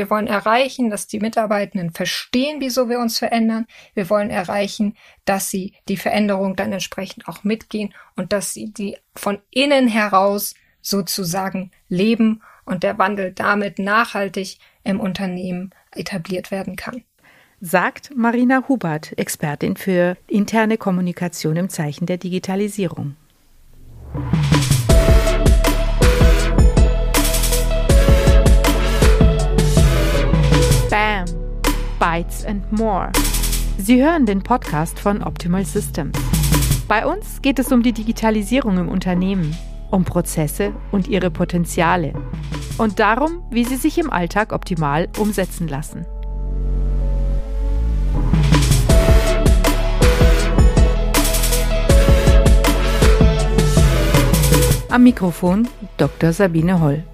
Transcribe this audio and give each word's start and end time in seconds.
Wir 0.00 0.08
wollen 0.08 0.28
erreichen, 0.28 0.88
dass 0.88 1.08
die 1.08 1.20
Mitarbeitenden 1.20 1.90
verstehen, 1.90 2.60
wieso 2.60 2.88
wir 2.88 3.00
uns 3.00 3.18
verändern. 3.18 3.66
Wir 3.94 4.08
wollen 4.08 4.30
erreichen, 4.30 4.96
dass 5.24 5.50
sie 5.50 5.74
die 5.88 5.98
Veränderung 5.98 6.56
dann 6.56 6.72
entsprechend 6.72 7.28
auch 7.28 7.44
mitgehen 7.44 7.92
und 8.16 8.32
dass 8.32 8.54
sie 8.54 8.72
die 8.72 8.96
von 9.14 9.42
innen 9.50 9.88
heraus 9.88 10.54
sozusagen 10.80 11.70
leben 11.88 12.42
und 12.64 12.82
der 12.82 12.98
Wandel 12.98 13.32
damit 13.32 13.78
nachhaltig 13.78 14.58
im 14.84 15.00
Unternehmen 15.00 15.74
etabliert 15.92 16.50
werden 16.50 16.76
kann. 16.76 17.04
Sagt 17.62 18.16
Marina 18.16 18.64
Hubert, 18.68 19.12
Expertin 19.18 19.76
für 19.76 20.16
interne 20.26 20.78
Kommunikation 20.78 21.56
im 21.56 21.68
Zeichen 21.68 22.06
der 22.06 22.16
Digitalisierung. 22.16 23.16
Bam! 30.88 31.26
Bytes 31.98 32.46
and 32.46 32.72
More. 32.72 33.12
Sie 33.76 34.02
hören 34.02 34.24
den 34.24 34.42
Podcast 34.42 34.98
von 34.98 35.22
Optimal 35.22 35.66
Systems. 35.66 36.18
Bei 36.88 37.04
uns 37.04 37.42
geht 37.42 37.58
es 37.58 37.70
um 37.70 37.82
die 37.82 37.92
Digitalisierung 37.92 38.78
im 38.78 38.88
Unternehmen 38.88 39.54
um 39.90 40.06
Prozesse 40.06 40.72
und 40.92 41.08
ihre 41.08 41.30
Potenziale 41.30 42.14
und 42.78 43.00
darum, 43.00 43.42
wie 43.50 43.64
sie 43.64 43.76
sich 43.76 43.98
im 43.98 44.08
Alltag 44.08 44.54
optimal 44.54 45.08
umsetzen 45.18 45.68
lassen. 45.68 46.06
Am 54.90 55.04
Mikrofon 55.04 55.68
Dr. 55.98 56.32
Sabine 56.32 56.80
Holl. 56.80 57.04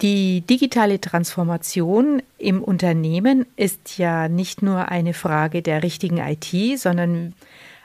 Die 0.00 0.40
digitale 0.40 0.98
Transformation 0.98 2.22
im 2.38 2.64
Unternehmen 2.64 3.44
ist 3.56 3.98
ja 3.98 4.28
nicht 4.28 4.62
nur 4.62 4.88
eine 4.88 5.12
Frage 5.12 5.60
der 5.60 5.82
richtigen 5.82 6.16
IT, 6.16 6.78
sondern 6.78 7.34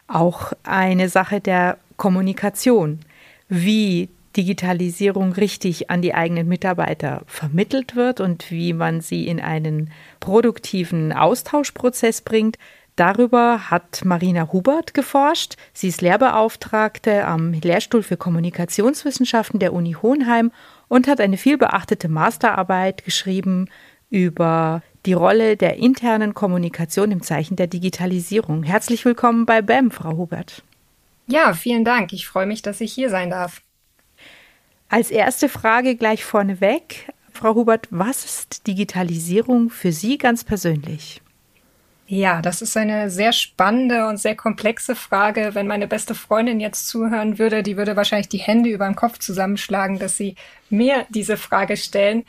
auch 0.08 0.54
eine 0.64 1.10
Sache 1.10 1.42
der 1.42 1.78
Kommunikation. 1.98 3.00
Wie 3.50 4.08
Digitalisierung 4.38 5.34
richtig 5.34 5.90
an 5.90 6.02
die 6.02 6.14
eigenen 6.14 6.48
Mitarbeiter 6.48 7.24
vermittelt 7.28 7.96
wird 7.96 8.20
und 8.20 8.50
wie 8.50 8.72
man 8.74 9.02
sie 9.02 9.28
in 9.28 9.40
einen 9.40 9.92
produktiven 10.22 11.12
Austauschprozess 11.12 12.22
bringt. 12.22 12.58
Darüber 12.96 13.72
hat 13.72 14.06
Marina 14.06 14.52
Hubert 14.52 14.94
geforscht. 14.94 15.56
Sie 15.74 15.88
ist 15.88 16.02
Lehrbeauftragte 16.02 17.26
am 17.26 17.54
Lehrstuhl 17.54 18.04
für 18.04 18.18
Kommunikationswissenschaften 18.18 19.60
der 19.60 19.74
Uni 19.74 19.94
Hohenheim 19.94 20.52
und 20.90 21.08
hat 21.08 21.20
eine 21.20 21.38
vielbeachtete 21.38 22.08
Masterarbeit 22.08 23.04
geschrieben 23.04 23.68
über 24.12 24.84
die 25.08 25.14
Rolle 25.14 25.58
der 25.58 25.78
internen 25.78 26.36
Kommunikation 26.36 27.12
im 27.12 27.24
Zeichen 27.24 27.56
der 27.56 27.66
Digitalisierung. 27.66 28.62
Herzlich 28.62 29.04
willkommen 29.06 29.48
bei 29.48 29.64
BAM, 29.64 29.90
Frau 29.90 30.16
Hubert. 30.16 30.62
Ja, 31.26 31.54
vielen 31.54 31.84
Dank. 31.84 32.14
Ich 32.14 32.28
freue 32.28 32.46
mich, 32.46 32.62
dass 32.62 32.80
ich 32.80 32.94
hier 32.94 33.10
sein 33.10 33.32
darf. 33.32 33.62
Als 34.88 35.10
erste 35.10 35.50
Frage 35.50 35.96
gleich 35.96 36.24
vorneweg, 36.24 37.12
Frau 37.32 37.56
Hubert, 37.56 37.88
was 37.90 38.24
ist 38.24 38.68
Digitalisierung 38.68 39.72
für 39.72 39.92
Sie 39.92 40.20
ganz 40.20 40.44
persönlich? 40.44 41.23
Ja, 42.06 42.42
das 42.42 42.62
ist 42.62 42.76
eine 42.76 43.10
sehr 43.10 43.32
spannende 43.32 44.08
und 44.08 44.18
sehr 44.18 44.36
komplexe 44.36 44.94
Frage. 44.94 45.52
Wenn 45.54 45.68
meine 45.68 45.88
beste 45.88 46.14
Freundin 46.16 46.60
jetzt 46.60 46.90
zuhören 46.90 47.40
würde, 47.40 47.64
die 47.64 47.78
würde 47.78 47.96
wahrscheinlich 47.96 48.28
die 48.28 48.40
Hände 48.40 48.70
über 48.70 48.86
dem 48.86 48.96
Kopf 48.96 49.20
zusammenschlagen, 49.20 50.00
dass 50.00 50.18
sie 50.18 50.36
mir 50.70 51.06
diese 51.10 51.38
Frage 51.38 51.78
stellen. 51.78 52.26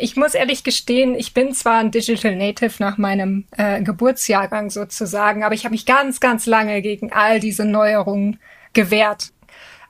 Ich 0.00 0.16
muss 0.16 0.32
ehrlich 0.34 0.64
gestehen, 0.64 1.14
ich 1.14 1.34
bin 1.34 1.52
zwar 1.52 1.80
ein 1.80 1.90
Digital 1.90 2.36
Native 2.36 2.72
nach 2.78 2.96
meinem 2.96 3.44
äh, 3.56 3.82
Geburtsjahrgang 3.82 4.70
sozusagen, 4.70 5.44
aber 5.44 5.54
ich 5.54 5.64
habe 5.64 5.72
mich 5.72 5.84
ganz, 5.84 6.20
ganz 6.20 6.46
lange 6.46 6.80
gegen 6.80 7.12
all 7.12 7.38
diese 7.38 7.66
Neuerungen 7.66 8.40
gewehrt. 8.72 9.32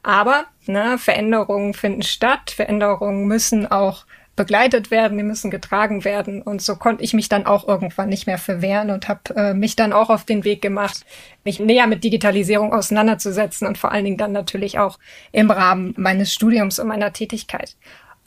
Aber 0.02 0.46
ne, 0.66 0.98
Veränderungen 0.98 1.74
finden 1.74 2.02
statt, 2.02 2.50
Veränderungen 2.50 3.26
müssen 3.26 3.70
auch 3.70 4.04
begleitet 4.38 4.90
werden, 4.90 5.18
die 5.18 5.24
müssen 5.24 5.50
getragen 5.50 6.04
werden. 6.04 6.40
Und 6.40 6.62
so 6.62 6.76
konnte 6.76 7.04
ich 7.04 7.12
mich 7.12 7.28
dann 7.28 7.44
auch 7.44 7.68
irgendwann 7.68 8.08
nicht 8.08 8.26
mehr 8.26 8.38
verwehren 8.38 8.90
und 8.90 9.08
habe 9.08 9.34
äh, 9.36 9.52
mich 9.52 9.76
dann 9.76 9.92
auch 9.92 10.08
auf 10.08 10.24
den 10.24 10.44
Weg 10.44 10.62
gemacht, 10.62 11.04
mich 11.44 11.60
näher 11.60 11.86
mit 11.86 12.04
Digitalisierung 12.04 12.72
auseinanderzusetzen 12.72 13.66
und 13.66 13.76
vor 13.76 13.92
allen 13.92 14.04
Dingen 14.04 14.16
dann 14.16 14.32
natürlich 14.32 14.78
auch 14.78 14.98
im 15.32 15.50
Rahmen 15.50 15.92
meines 15.98 16.32
Studiums 16.32 16.78
und 16.78 16.88
meiner 16.88 17.12
Tätigkeit. 17.12 17.76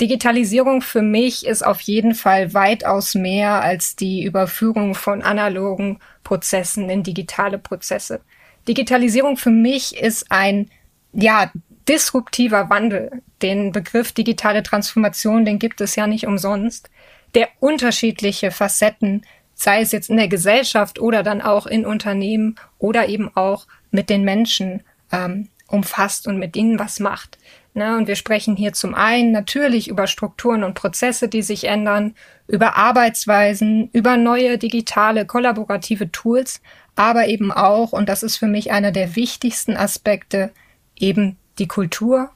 Digitalisierung 0.01 0.81
für 0.81 1.01
mich 1.01 1.45
ist 1.45 1.65
auf 1.65 1.79
jeden 1.81 2.13
Fall 2.13 2.53
weitaus 2.53 3.15
mehr 3.15 3.61
als 3.61 3.95
die 3.95 4.23
Überführung 4.23 4.95
von 4.95 5.21
analogen 5.21 5.99
Prozessen 6.23 6.89
in 6.89 7.03
digitale 7.03 7.57
Prozesse. 7.57 8.19
Digitalisierung 8.67 9.37
für 9.37 9.49
mich 9.49 9.97
ist 9.97 10.25
ein 10.29 10.69
ja, 11.13 11.51
disruptiver 11.87 12.69
Wandel. 12.69 13.21
Den 13.41 13.71
Begriff 13.71 14.11
digitale 14.11 14.63
Transformation, 14.63 15.45
den 15.45 15.59
gibt 15.59 15.81
es 15.81 15.95
ja 15.95 16.07
nicht 16.07 16.27
umsonst, 16.27 16.89
der 17.35 17.49
unterschiedliche 17.59 18.51
Facetten, 18.51 19.23
sei 19.53 19.81
es 19.81 19.91
jetzt 19.91 20.09
in 20.09 20.17
der 20.17 20.27
Gesellschaft 20.27 20.99
oder 20.99 21.23
dann 21.23 21.41
auch 21.41 21.65
in 21.65 21.85
Unternehmen 21.85 22.55
oder 22.77 23.07
eben 23.07 23.35
auch 23.35 23.67
mit 23.91 24.09
den 24.09 24.23
Menschen 24.23 24.81
ähm, 25.11 25.49
umfasst 25.67 26.27
und 26.27 26.37
mit 26.37 26.55
ihnen 26.55 26.79
was 26.79 26.99
macht. 26.99 27.37
Na, 27.73 27.97
und 27.97 28.07
wir 28.07 28.15
sprechen 28.15 28.57
hier 28.57 28.73
zum 28.73 28.93
einen 28.93 29.31
natürlich 29.31 29.87
über 29.87 30.07
Strukturen 30.07 30.63
und 30.63 30.73
Prozesse, 30.73 31.29
die 31.29 31.41
sich 31.41 31.65
ändern, 31.65 32.15
über 32.47 32.75
Arbeitsweisen, 32.75 33.89
über 33.93 34.17
neue 34.17 34.57
digitale 34.57 35.25
kollaborative 35.25 36.11
Tools, 36.11 36.61
aber 36.95 37.27
eben 37.27 37.51
auch, 37.51 37.93
und 37.93 38.09
das 38.09 38.23
ist 38.23 38.35
für 38.35 38.47
mich 38.47 38.71
einer 38.71 38.91
der 38.91 39.15
wichtigsten 39.15 39.77
Aspekte, 39.77 40.51
eben 40.97 41.37
die 41.61 41.67
Kultur 41.67 42.31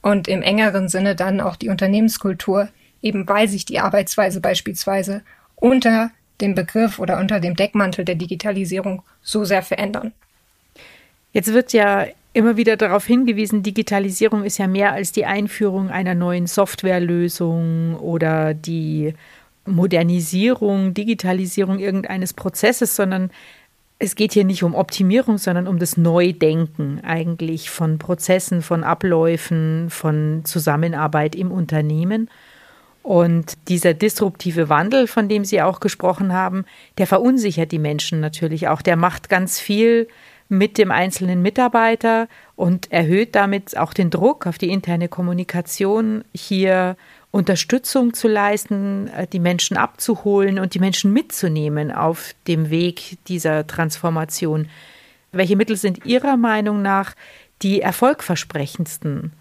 und 0.00 0.26
im 0.26 0.40
engeren 0.40 0.88
Sinne 0.88 1.14
dann 1.14 1.40
auch 1.40 1.56
die 1.56 1.68
Unternehmenskultur, 1.68 2.68
eben 3.02 3.28
weil 3.28 3.46
sich 3.46 3.66
die 3.66 3.78
Arbeitsweise 3.78 4.40
beispielsweise 4.40 5.22
unter 5.54 6.10
dem 6.40 6.54
Begriff 6.54 6.98
oder 6.98 7.18
unter 7.18 7.38
dem 7.38 7.54
Deckmantel 7.54 8.06
der 8.06 8.14
Digitalisierung 8.14 9.02
so 9.22 9.44
sehr 9.44 9.62
verändern. 9.62 10.12
Jetzt 11.34 11.52
wird 11.52 11.74
ja 11.74 12.06
immer 12.32 12.56
wieder 12.56 12.78
darauf 12.78 13.04
hingewiesen, 13.04 13.62
Digitalisierung 13.62 14.44
ist 14.44 14.58
ja 14.58 14.66
mehr 14.66 14.92
als 14.92 15.12
die 15.12 15.26
Einführung 15.26 15.90
einer 15.90 16.14
neuen 16.14 16.46
Softwarelösung 16.46 17.96
oder 17.96 18.54
die 18.54 19.12
Modernisierung, 19.66 20.94
Digitalisierung 20.94 21.78
irgendeines 21.78 22.32
Prozesses, 22.32 22.96
sondern 22.96 23.30
es 24.02 24.14
geht 24.14 24.32
hier 24.32 24.44
nicht 24.44 24.64
um 24.64 24.74
Optimierung, 24.74 25.36
sondern 25.36 25.68
um 25.68 25.78
das 25.78 25.98
Neudenken 25.98 27.00
eigentlich 27.04 27.68
von 27.68 27.98
Prozessen, 27.98 28.62
von 28.62 28.82
Abläufen, 28.82 29.90
von 29.90 30.40
Zusammenarbeit 30.44 31.34
im 31.34 31.52
Unternehmen. 31.52 32.30
Und 33.02 33.58
dieser 33.68 33.92
disruptive 33.92 34.70
Wandel, 34.70 35.06
von 35.06 35.28
dem 35.28 35.44
Sie 35.44 35.60
auch 35.60 35.80
gesprochen 35.80 36.32
haben, 36.32 36.64
der 36.96 37.06
verunsichert 37.06 37.72
die 37.72 37.78
Menschen 37.78 38.20
natürlich 38.20 38.68
auch. 38.68 38.80
Der 38.80 38.96
macht 38.96 39.28
ganz 39.28 39.60
viel 39.60 40.08
mit 40.48 40.78
dem 40.78 40.90
einzelnen 40.90 41.42
Mitarbeiter 41.42 42.26
und 42.56 42.90
erhöht 42.90 43.34
damit 43.34 43.76
auch 43.76 43.92
den 43.92 44.08
Druck 44.08 44.46
auf 44.46 44.56
die 44.56 44.70
interne 44.70 45.08
Kommunikation, 45.08 46.24
hier 46.34 46.96
Unterstützung 47.30 48.12
zu 48.12 48.28
leisten, 48.28 49.08
äh, 49.08 49.26
die 49.26 49.38
Menschen 49.38 49.76
abzuholen 49.76 50.58
und 50.58 50.74
die 50.74 50.80
Menschen 50.80 51.12
mitzunehmen 51.12 51.92
auf 51.92 52.34
dem 52.46 52.70
Weg 52.70 53.18
dieser 53.28 53.66
Transformation. 53.66 54.68
Welche 55.32 55.56
Mittel 55.56 55.76
sind 55.76 56.04
Ihrer 56.06 56.36
Meinung 56.36 56.82
nach 56.82 57.14
die 57.62 57.80
erfolgversprechendsten? 57.80 59.32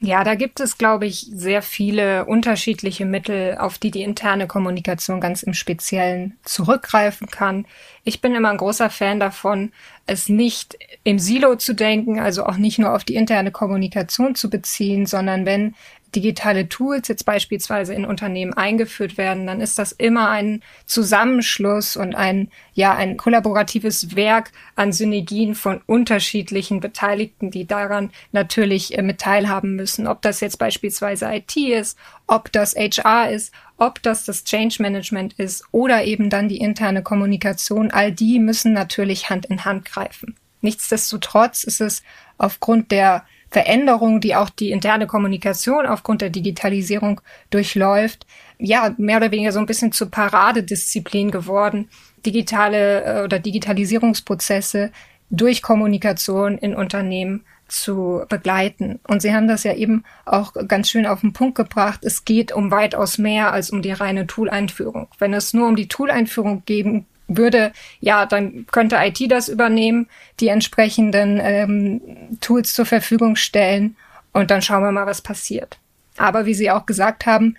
Ja, 0.00 0.22
da 0.22 0.36
gibt 0.36 0.60
es, 0.60 0.78
glaube 0.78 1.06
ich, 1.06 1.26
sehr 1.32 1.60
viele 1.60 2.24
unterschiedliche 2.26 3.04
Mittel, 3.04 3.58
auf 3.58 3.78
die 3.78 3.90
die 3.90 4.02
interne 4.02 4.46
Kommunikation 4.46 5.20
ganz 5.20 5.42
im 5.42 5.54
Speziellen 5.54 6.38
zurückgreifen 6.44 7.26
kann. 7.26 7.66
Ich 8.04 8.20
bin 8.20 8.32
immer 8.36 8.50
ein 8.50 8.58
großer 8.58 8.90
Fan 8.90 9.18
davon, 9.18 9.72
es 10.06 10.28
nicht 10.28 10.78
im 11.02 11.18
Silo 11.18 11.56
zu 11.56 11.74
denken, 11.74 12.20
also 12.20 12.46
auch 12.46 12.58
nicht 12.58 12.78
nur 12.78 12.94
auf 12.94 13.02
die 13.02 13.16
interne 13.16 13.50
Kommunikation 13.50 14.36
zu 14.36 14.48
beziehen, 14.48 15.04
sondern 15.04 15.46
wenn 15.46 15.74
digitale 16.14 16.68
Tools 16.68 17.08
jetzt 17.08 17.24
beispielsweise 17.24 17.94
in 17.94 18.04
Unternehmen 18.04 18.54
eingeführt 18.54 19.18
werden, 19.18 19.46
dann 19.46 19.60
ist 19.60 19.78
das 19.78 19.92
immer 19.92 20.30
ein 20.30 20.62
Zusammenschluss 20.86 21.96
und 21.96 22.14
ein, 22.14 22.50
ja, 22.74 22.94
ein 22.94 23.16
kollaboratives 23.16 24.16
Werk 24.16 24.52
an 24.76 24.92
Synergien 24.92 25.54
von 25.54 25.80
unterschiedlichen 25.86 26.80
Beteiligten, 26.80 27.50
die 27.50 27.66
daran 27.66 28.10
natürlich 28.32 28.96
äh, 28.96 29.02
mit 29.02 29.18
teilhaben 29.18 29.76
müssen. 29.76 30.06
Ob 30.06 30.22
das 30.22 30.40
jetzt 30.40 30.58
beispielsweise 30.58 31.26
IT 31.32 31.56
ist, 31.56 31.98
ob 32.26 32.52
das 32.52 32.74
HR 32.74 33.30
ist, 33.30 33.52
ob 33.76 34.02
das 34.02 34.24
das 34.24 34.44
Change 34.44 34.82
Management 34.82 35.34
ist 35.34 35.64
oder 35.72 36.04
eben 36.04 36.30
dann 36.30 36.48
die 36.48 36.58
interne 36.58 37.02
Kommunikation. 37.02 37.90
All 37.90 38.12
die 38.12 38.38
müssen 38.38 38.72
natürlich 38.72 39.30
Hand 39.30 39.46
in 39.46 39.64
Hand 39.64 39.84
greifen. 39.84 40.36
Nichtsdestotrotz 40.60 41.64
ist 41.64 41.80
es 41.80 42.02
aufgrund 42.36 42.90
der 42.90 43.24
Veränderung, 43.50 44.20
die 44.20 44.34
auch 44.34 44.50
die 44.50 44.70
interne 44.70 45.06
Kommunikation 45.06 45.86
aufgrund 45.86 46.20
der 46.20 46.30
Digitalisierung 46.30 47.20
durchläuft, 47.50 48.26
ja, 48.58 48.94
mehr 48.98 49.18
oder 49.18 49.30
weniger 49.30 49.52
so 49.52 49.58
ein 49.58 49.66
bisschen 49.66 49.92
zur 49.92 50.10
Paradedisziplin 50.10 51.30
geworden, 51.30 51.88
digitale 52.26 53.04
äh, 53.04 53.24
oder 53.24 53.38
Digitalisierungsprozesse 53.38 54.90
durch 55.30 55.62
Kommunikation 55.62 56.58
in 56.58 56.74
Unternehmen 56.74 57.44
zu 57.68 58.22
begleiten. 58.28 58.98
Und 59.06 59.20
Sie 59.20 59.34
haben 59.34 59.46
das 59.46 59.62
ja 59.64 59.74
eben 59.74 60.04
auch 60.24 60.54
ganz 60.66 60.88
schön 60.90 61.06
auf 61.06 61.20
den 61.20 61.34
Punkt 61.34 61.54
gebracht. 61.54 62.00
Es 62.02 62.24
geht 62.24 62.50
um 62.50 62.70
weitaus 62.70 63.18
mehr 63.18 63.52
als 63.52 63.70
um 63.70 63.82
die 63.82 63.92
reine 63.92 64.26
Tool-Einführung. 64.26 65.08
Wenn 65.18 65.34
es 65.34 65.52
nur 65.52 65.68
um 65.68 65.76
die 65.76 65.88
Tool-Einführung 65.88 66.62
geben 66.64 67.06
würde, 67.28 67.72
ja, 68.00 68.26
dann 68.26 68.66
könnte 68.70 68.96
IT 68.96 69.30
das 69.30 69.48
übernehmen, 69.48 70.08
die 70.40 70.48
entsprechenden 70.48 71.38
ähm, 71.40 72.00
Tools 72.40 72.72
zur 72.72 72.86
Verfügung 72.86 73.36
stellen 73.36 73.96
und 74.32 74.50
dann 74.50 74.62
schauen 74.62 74.82
wir 74.82 74.92
mal, 74.92 75.06
was 75.06 75.20
passiert. 75.20 75.78
Aber 76.16 76.46
wie 76.46 76.54
Sie 76.54 76.70
auch 76.70 76.86
gesagt 76.86 77.26
haben, 77.26 77.56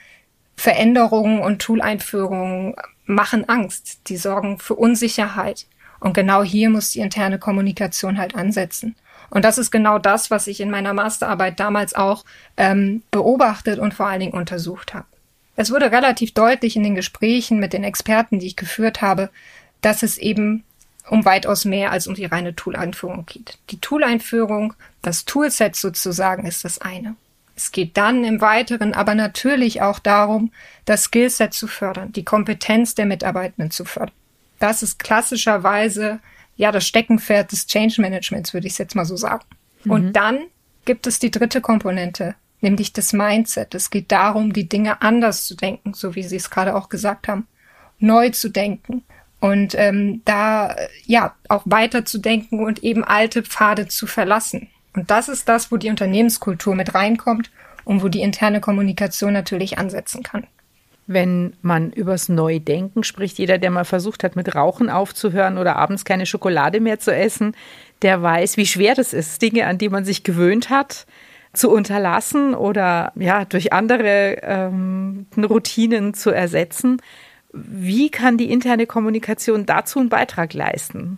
Veränderungen 0.58 1.40
und 1.40 1.62
Tool-Einführungen 1.62 2.76
machen 3.06 3.48
Angst, 3.48 4.02
die 4.08 4.18
sorgen 4.18 4.60
für 4.60 4.76
Unsicherheit. 4.76 5.66
Und 6.00 6.14
genau 6.14 6.44
hier 6.44 6.70
muss 6.70 6.92
die 6.92 7.00
interne 7.00 7.40
Kommunikation 7.40 8.18
halt 8.18 8.36
ansetzen. 8.36 8.96
Und 9.30 9.46
das 9.46 9.58
ist 9.58 9.72
genau 9.72 10.00
das, 10.00 10.32
was 10.32 10.48
ich 10.48 10.60
in 10.60 10.72
meiner 10.72 10.94
Masterarbeit 10.94 11.60
damals 11.60 11.94
auch 11.94 12.26
ähm, 12.58 13.04
beobachtet 13.12 13.80
und 13.80 13.94
vor 13.94 14.08
allen 14.08 14.20
Dingen 14.20 14.34
untersucht 14.34 14.94
habe. 14.94 15.06
Es 15.60 15.72
wurde 15.72 15.92
relativ 15.92 16.34
deutlich 16.34 16.78
in 16.78 16.84
den 16.84 16.96
Gesprächen 16.96 17.60
mit 17.60 17.74
den 17.74 17.84
Experten, 17.84 18.40
die 18.40 18.48
ich 18.48 18.56
geführt 18.56 19.02
habe, 19.02 19.30
dass 19.82 20.04
es 20.04 20.18
eben 20.18 20.64
um 21.10 21.26
weitaus 21.26 21.66
mehr 21.66 21.92
als 21.92 22.08
um 22.08 22.14
die 22.14 22.24
reine 22.24 22.56
Tool-Einführung 22.56 23.26
geht. 23.26 23.58
Die 23.70 23.82
Tool-Einführung, 23.82 24.74
das 25.02 25.26
Toolset 25.26 25.76
sozusagen, 25.76 26.46
ist 26.46 26.64
das 26.64 26.80
eine. 26.80 27.18
Es 27.58 27.74
geht 27.74 27.98
dann 27.98 28.24
im 28.24 28.40
Weiteren 28.40 28.94
aber 28.94 29.16
natürlich 29.16 29.82
auch 29.82 30.00
darum, 30.00 30.54
das 30.86 31.04
Skillset 31.04 31.54
zu 31.54 31.68
fördern, 31.68 32.14
die 32.14 32.24
Kompetenz 32.24 32.96
der 32.96 33.06
Mitarbeitenden 33.06 33.70
zu 33.70 33.84
fördern. 33.84 34.16
Das 34.60 34.82
ist 34.82 34.98
klassischerweise 34.98 36.22
ja 36.56 36.72
das 36.72 36.88
Steckenpferd 36.88 37.52
des 37.52 37.68
Change 37.68 38.02
Managements, 38.02 38.54
würde 38.54 38.68
ich 38.68 38.78
jetzt 38.78 38.96
mal 38.96 39.04
so 39.04 39.18
sagen. 39.18 39.44
Mhm. 39.84 39.92
Und 39.92 40.14
dann 40.14 40.40
gibt 40.86 41.06
es 41.06 41.20
die 41.20 41.32
dritte 41.32 41.60
Komponente, 41.60 42.36
nämlich 42.62 42.94
das 42.94 43.14
Mindset. 43.14 43.76
Es 43.76 43.90
geht 43.90 44.12
darum, 44.12 44.54
die 44.54 44.68
Dinge 44.70 45.02
anders 45.02 45.46
zu 45.46 45.56
denken, 45.56 45.94
so 45.94 46.16
wie 46.16 46.24
Sie 46.24 46.36
es 46.36 46.50
gerade 46.50 46.76
auch 46.76 46.90
gesagt 46.90 47.28
haben, 47.28 47.48
neu 48.00 48.30
zu 48.30 48.50
denken, 48.50 49.04
und 49.40 49.74
ähm, 49.78 50.22
da 50.26 50.76
ja 51.06 51.34
auch 51.48 51.64
weiterzudenken 51.66 52.64
und 52.64 52.84
eben 52.84 53.04
alte 53.04 53.44
Pfade 53.44 53.88
zu 53.88 54.06
verlassen. 54.06 54.68
Und 54.96 55.12
das 55.12 55.30
ist 55.30 55.48
das, 55.48 55.72
wo 55.72 55.78
die 55.78 55.90
Unternehmenskultur 55.90 56.76
mit 56.76 56.94
reinkommt 56.94 57.52
und 57.86 58.04
wo 58.04 58.10
die 58.10 58.22
interne 58.22 58.60
Kommunikation 58.60 59.34
natürlich 59.34 59.78
ansetzen 59.78 60.24
kann. 60.24 60.46
Wenn 61.08 61.54
man 61.62 61.92
übers 61.92 62.30
Neudenken 62.30 63.04
spricht, 63.04 63.40
jeder, 63.40 63.58
der 63.58 63.72
mal 63.72 63.86
versucht 63.86 64.24
hat, 64.24 64.36
mit 64.36 64.54
Rauchen 64.56 64.90
aufzuhören 64.90 65.58
oder 65.58 65.76
abends 65.76 66.06
keine 66.06 66.26
Schokolade 66.26 66.82
mehr 66.82 67.00
zu 67.00 67.16
essen, 67.16 67.56
der 68.02 68.22
weiß, 68.22 68.58
wie 68.58 68.68
schwer 68.68 68.94
das 68.94 69.14
ist, 69.14 69.42
Dinge, 69.42 69.66
an 69.66 69.78
die 69.78 69.90
man 69.90 70.06
sich 70.06 70.24
gewöhnt 70.24 70.70
hat, 70.70 71.08
zu 71.54 71.72
unterlassen 71.72 72.54
oder 72.54 73.12
ja 73.16 73.46
durch 73.46 73.74
andere 73.74 74.38
ähm, 74.42 75.26
Routinen 75.38 76.14
zu 76.14 76.30
ersetzen. 76.30 77.02
Wie 77.52 78.10
kann 78.10 78.38
die 78.38 78.52
interne 78.52 78.86
Kommunikation 78.86 79.66
dazu 79.66 80.00
einen 80.00 80.10
Beitrag 80.10 80.54
leisten? 80.54 81.18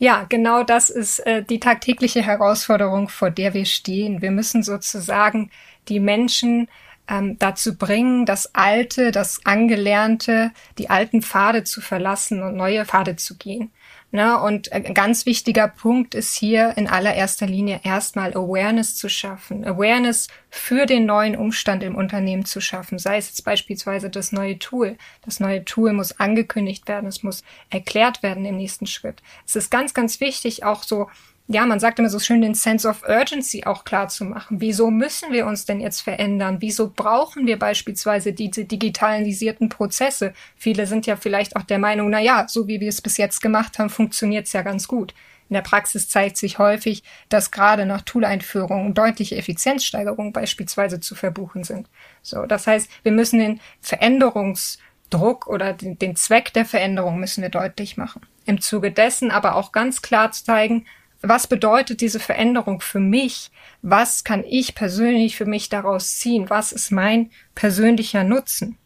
Ja, 0.00 0.26
genau 0.28 0.62
das 0.62 0.90
ist 0.90 1.20
äh, 1.26 1.42
die 1.42 1.60
tagtägliche 1.60 2.22
Herausforderung, 2.22 3.08
vor 3.08 3.30
der 3.30 3.54
wir 3.54 3.64
stehen. 3.64 4.22
Wir 4.22 4.30
müssen 4.30 4.62
sozusagen 4.62 5.50
die 5.88 5.98
Menschen 6.00 6.68
ähm, 7.08 7.36
dazu 7.38 7.76
bringen, 7.76 8.24
das 8.24 8.54
Alte, 8.54 9.10
das 9.10 9.40
Angelernte, 9.44 10.52
die 10.78 10.90
alten 10.90 11.22
Pfade 11.22 11.64
zu 11.64 11.80
verlassen 11.80 12.42
und 12.42 12.56
neue 12.56 12.84
Pfade 12.84 13.16
zu 13.16 13.36
gehen. 13.36 13.72
Ne? 14.10 14.40
Und 14.40 14.72
ein 14.72 14.94
ganz 14.94 15.26
wichtiger 15.26 15.68
Punkt 15.68 16.14
ist 16.14 16.34
hier 16.34 16.76
in 16.78 16.86
allererster 16.86 17.46
Linie 17.46 17.80
erstmal 17.84 18.32
Awareness 18.32 18.96
zu 18.96 19.10
schaffen. 19.10 19.66
Awareness 19.66 20.28
für 20.48 20.86
den 20.86 21.04
neuen 21.04 21.36
Umstand 21.36 21.82
im 21.82 21.94
Unternehmen 21.94 22.46
zu 22.46 22.60
schaffen. 22.62 22.98
Sei 22.98 23.18
es 23.18 23.28
jetzt 23.28 23.44
beispielsweise 23.44 24.08
das 24.08 24.32
neue 24.32 24.58
Tool. 24.58 24.96
Das 25.26 25.40
neue 25.40 25.62
Tool 25.64 25.92
muss 25.92 26.18
angekündigt 26.18 26.88
werden. 26.88 27.06
Es 27.06 27.22
muss 27.22 27.42
erklärt 27.68 28.22
werden 28.22 28.46
im 28.46 28.56
nächsten 28.56 28.86
Schritt. 28.86 29.22
Es 29.46 29.56
ist 29.56 29.70
ganz, 29.70 29.92
ganz 29.92 30.20
wichtig, 30.20 30.64
auch 30.64 30.84
so 30.84 31.08
ja, 31.50 31.64
man 31.64 31.80
sagt 31.80 31.98
immer 31.98 32.10
so 32.10 32.18
schön, 32.18 32.42
den 32.42 32.54
Sense 32.54 32.86
of 32.86 33.02
Urgency 33.08 33.64
auch 33.64 33.84
klar 33.84 34.08
zu 34.08 34.26
machen. 34.26 34.60
Wieso 34.60 34.90
müssen 34.90 35.32
wir 35.32 35.46
uns 35.46 35.64
denn 35.64 35.80
jetzt 35.80 36.02
verändern? 36.02 36.58
Wieso 36.60 36.90
brauchen 36.94 37.46
wir 37.46 37.58
beispielsweise 37.58 38.34
diese 38.34 38.66
digitalisierten 38.66 39.70
Prozesse? 39.70 40.34
Viele 40.56 40.86
sind 40.86 41.06
ja 41.06 41.16
vielleicht 41.16 41.56
auch 41.56 41.62
der 41.62 41.78
Meinung, 41.78 42.10
na 42.10 42.20
ja, 42.20 42.46
so 42.48 42.68
wie 42.68 42.80
wir 42.80 42.90
es 42.90 43.00
bis 43.00 43.16
jetzt 43.16 43.40
gemacht 43.40 43.78
haben, 43.78 43.88
funktioniert 43.88 44.46
es 44.46 44.52
ja 44.52 44.60
ganz 44.60 44.88
gut. 44.88 45.14
In 45.48 45.54
der 45.54 45.62
Praxis 45.62 46.10
zeigt 46.10 46.36
sich 46.36 46.58
häufig, 46.58 47.02
dass 47.30 47.50
gerade 47.50 47.86
nach 47.86 48.02
Tool-Einführungen 48.02 48.92
deutliche 48.92 49.36
Effizienzsteigerungen 49.36 50.34
beispielsweise 50.34 51.00
zu 51.00 51.14
verbuchen 51.14 51.64
sind. 51.64 51.88
So, 52.20 52.44
das 52.44 52.66
heißt, 52.66 52.90
wir 53.02 53.12
müssen 53.12 53.38
den 53.38 53.60
Veränderungsdruck 53.80 55.46
oder 55.46 55.72
den, 55.72 55.98
den 55.98 56.14
Zweck 56.14 56.52
der 56.52 56.66
Veränderung 56.66 57.18
müssen 57.18 57.40
wir 57.40 57.48
deutlich 57.48 57.96
machen. 57.96 58.20
Im 58.44 58.60
Zuge 58.60 58.92
dessen 58.92 59.30
aber 59.30 59.54
auch 59.54 59.72
ganz 59.72 60.02
klar 60.02 60.30
zeigen, 60.32 60.84
was 61.22 61.46
bedeutet 61.46 62.00
diese 62.00 62.20
Veränderung 62.20 62.80
für 62.80 63.00
mich? 63.00 63.50
Was 63.82 64.24
kann 64.24 64.44
ich 64.44 64.74
persönlich 64.74 65.36
für 65.36 65.46
mich 65.46 65.68
daraus 65.68 66.18
ziehen? 66.18 66.48
Was 66.48 66.72
ist 66.72 66.90
mein 66.92 67.30
persönlicher 67.54 68.24
Nutzen? 68.24 68.78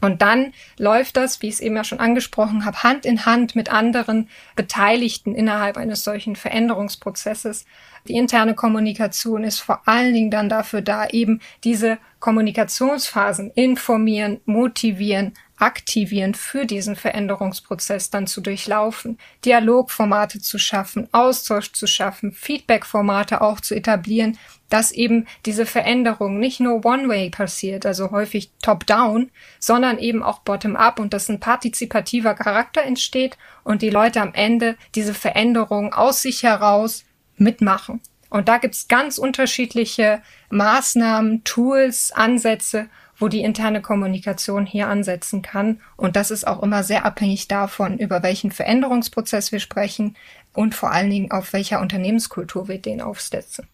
Und 0.00 0.22
dann 0.22 0.52
läuft 0.78 1.16
das, 1.16 1.40
wie 1.40 1.48
ich 1.48 1.54
es 1.54 1.60
eben 1.60 1.76
ja 1.76 1.84
schon 1.84 2.00
angesprochen 2.00 2.64
habe, 2.64 2.82
Hand 2.82 3.06
in 3.06 3.24
Hand 3.24 3.56
mit 3.56 3.72
anderen 3.72 4.28
Beteiligten 4.54 5.34
innerhalb 5.34 5.76
eines 5.76 6.04
solchen 6.04 6.36
Veränderungsprozesses. 6.36 7.64
Die 8.06 8.14
interne 8.14 8.54
Kommunikation 8.54 9.42
ist 9.42 9.60
vor 9.60 9.88
allen 9.88 10.12
Dingen 10.12 10.30
dann 10.30 10.48
dafür 10.48 10.82
da, 10.82 11.08
eben 11.08 11.40
diese 11.64 11.98
Kommunikationsphasen 12.20 13.50
informieren, 13.54 14.40
motivieren, 14.44 15.32
aktivieren 15.58 16.34
für 16.34 16.66
diesen 16.66 16.96
Veränderungsprozess 16.96 18.10
dann 18.10 18.26
zu 18.26 18.40
durchlaufen, 18.40 19.18
Dialogformate 19.44 20.40
zu 20.40 20.58
schaffen, 20.58 21.08
Austausch 21.12 21.72
zu 21.72 21.86
schaffen, 21.86 22.32
Feedbackformate 22.32 23.40
auch 23.40 23.60
zu 23.60 23.74
etablieren, 23.74 24.38
dass 24.68 24.92
eben 24.92 25.26
diese 25.46 25.64
Veränderung 25.64 26.38
nicht 26.38 26.60
nur 26.60 26.84
One-Way 26.84 27.30
passiert, 27.30 27.86
also 27.86 28.10
häufig 28.10 28.50
top-down, 28.62 29.30
sondern 29.58 29.98
eben 29.98 30.22
auch 30.22 30.40
bottom-up 30.40 30.98
und 30.98 31.14
dass 31.14 31.28
ein 31.30 31.40
partizipativer 31.40 32.34
Charakter 32.34 32.82
entsteht 32.82 33.38
und 33.64 33.80
die 33.80 33.90
Leute 33.90 34.20
am 34.20 34.34
Ende 34.34 34.76
diese 34.94 35.14
Veränderung 35.14 35.92
aus 35.94 36.22
sich 36.22 36.42
heraus 36.42 37.04
mitmachen. 37.36 38.00
Und 38.28 38.48
da 38.48 38.58
gibt's 38.58 38.88
ganz 38.88 39.18
unterschiedliche 39.18 40.20
Maßnahmen, 40.50 41.44
Tools, 41.44 42.12
Ansätze 42.12 42.88
wo 43.18 43.28
die 43.28 43.42
interne 43.42 43.80
Kommunikation 43.80 44.66
hier 44.66 44.88
ansetzen 44.88 45.42
kann. 45.42 45.80
Und 45.96 46.16
das 46.16 46.30
ist 46.30 46.46
auch 46.46 46.62
immer 46.62 46.82
sehr 46.82 47.04
abhängig 47.04 47.48
davon, 47.48 47.98
über 47.98 48.22
welchen 48.22 48.50
Veränderungsprozess 48.50 49.52
wir 49.52 49.60
sprechen 49.60 50.16
und 50.52 50.74
vor 50.74 50.90
allen 50.90 51.10
Dingen 51.10 51.30
auf 51.30 51.52
welcher 51.52 51.80
Unternehmenskultur 51.80 52.68
wir 52.68 52.78
den 52.78 53.00
aufsetzen. 53.00 53.66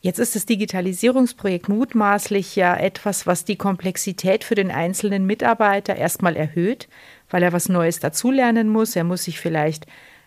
Jetzt 0.00 0.18
ist 0.18 0.34
das 0.34 0.44
Digitalisierungsprojekt 0.44 1.70
mutmaßlich 1.70 2.56
ja 2.56 2.76
etwas, 2.76 3.26
was 3.26 3.46
die 3.46 3.56
Komplexität 3.56 4.44
für 4.44 4.54
den 4.54 4.70
einzelnen 4.70 5.24
Mitarbeiter 5.24 5.96
erstmal 5.96 6.36
erhöht, 6.36 6.88
weil 7.30 7.42
er 7.42 7.54
was 7.54 7.70
Neues 7.70 8.00
dazulernen 8.00 8.68
muss. 8.68 8.96
Er 8.96 9.04
muss 9.04 9.24
sich 9.24 9.40
vielleicht 9.40 9.86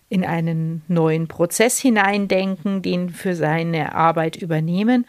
in 0.10 0.26
einen 0.26 0.82
neuen 0.88 1.28
Prozess 1.28 1.78
hineindenken, 1.78 2.82
den 2.82 3.10
für 3.10 3.36
seine 3.36 3.94
Arbeit 3.94 4.36
übernehmen. 4.36 5.06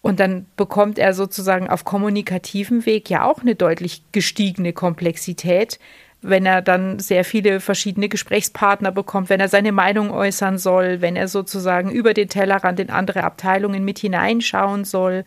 Und 0.00 0.20
dann 0.20 0.46
bekommt 0.56 0.98
er 0.98 1.12
sozusagen 1.12 1.68
auf 1.68 1.84
kommunikativem 1.84 2.86
Weg 2.86 3.10
ja 3.10 3.24
auch 3.24 3.40
eine 3.40 3.54
deutlich 3.54 4.02
gestiegene 4.12 4.72
Komplexität, 4.72 5.78
wenn 6.22 6.46
er 6.46 6.62
dann 6.62 6.98
sehr 6.98 7.24
viele 7.24 7.60
verschiedene 7.60 8.08
Gesprächspartner 8.08 8.90
bekommt, 8.90 9.28
wenn 9.28 9.40
er 9.40 9.48
seine 9.48 9.72
Meinung 9.72 10.10
äußern 10.10 10.58
soll, 10.58 11.00
wenn 11.00 11.16
er 11.16 11.28
sozusagen 11.28 11.90
über 11.90 12.14
den 12.14 12.28
Tellerrand 12.28 12.80
in 12.80 12.90
andere 12.90 13.24
Abteilungen 13.24 13.84
mit 13.84 13.98
hineinschauen 13.98 14.84
soll. 14.84 15.24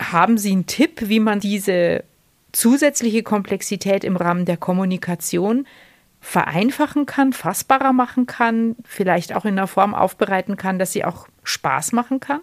Haben 0.00 0.38
Sie 0.38 0.52
einen 0.52 0.66
Tipp, 0.66 1.08
wie 1.08 1.20
man 1.20 1.40
diese 1.40 2.04
zusätzliche 2.52 3.22
Komplexität 3.22 4.02
im 4.02 4.16
Rahmen 4.16 4.44
der 4.44 4.56
Kommunikation 4.56 5.66
vereinfachen 6.20 7.06
kann, 7.06 7.32
fassbarer 7.32 7.92
machen 7.92 8.26
kann, 8.26 8.76
vielleicht 8.84 9.34
auch 9.34 9.44
in 9.44 9.58
einer 9.58 9.66
Form 9.66 9.94
aufbereiten 9.94 10.56
kann, 10.56 10.78
dass 10.78 10.92
sie 10.92 11.04
auch 11.04 11.28
Spaß 11.44 11.92
machen 11.92 12.20
kann? 12.20 12.40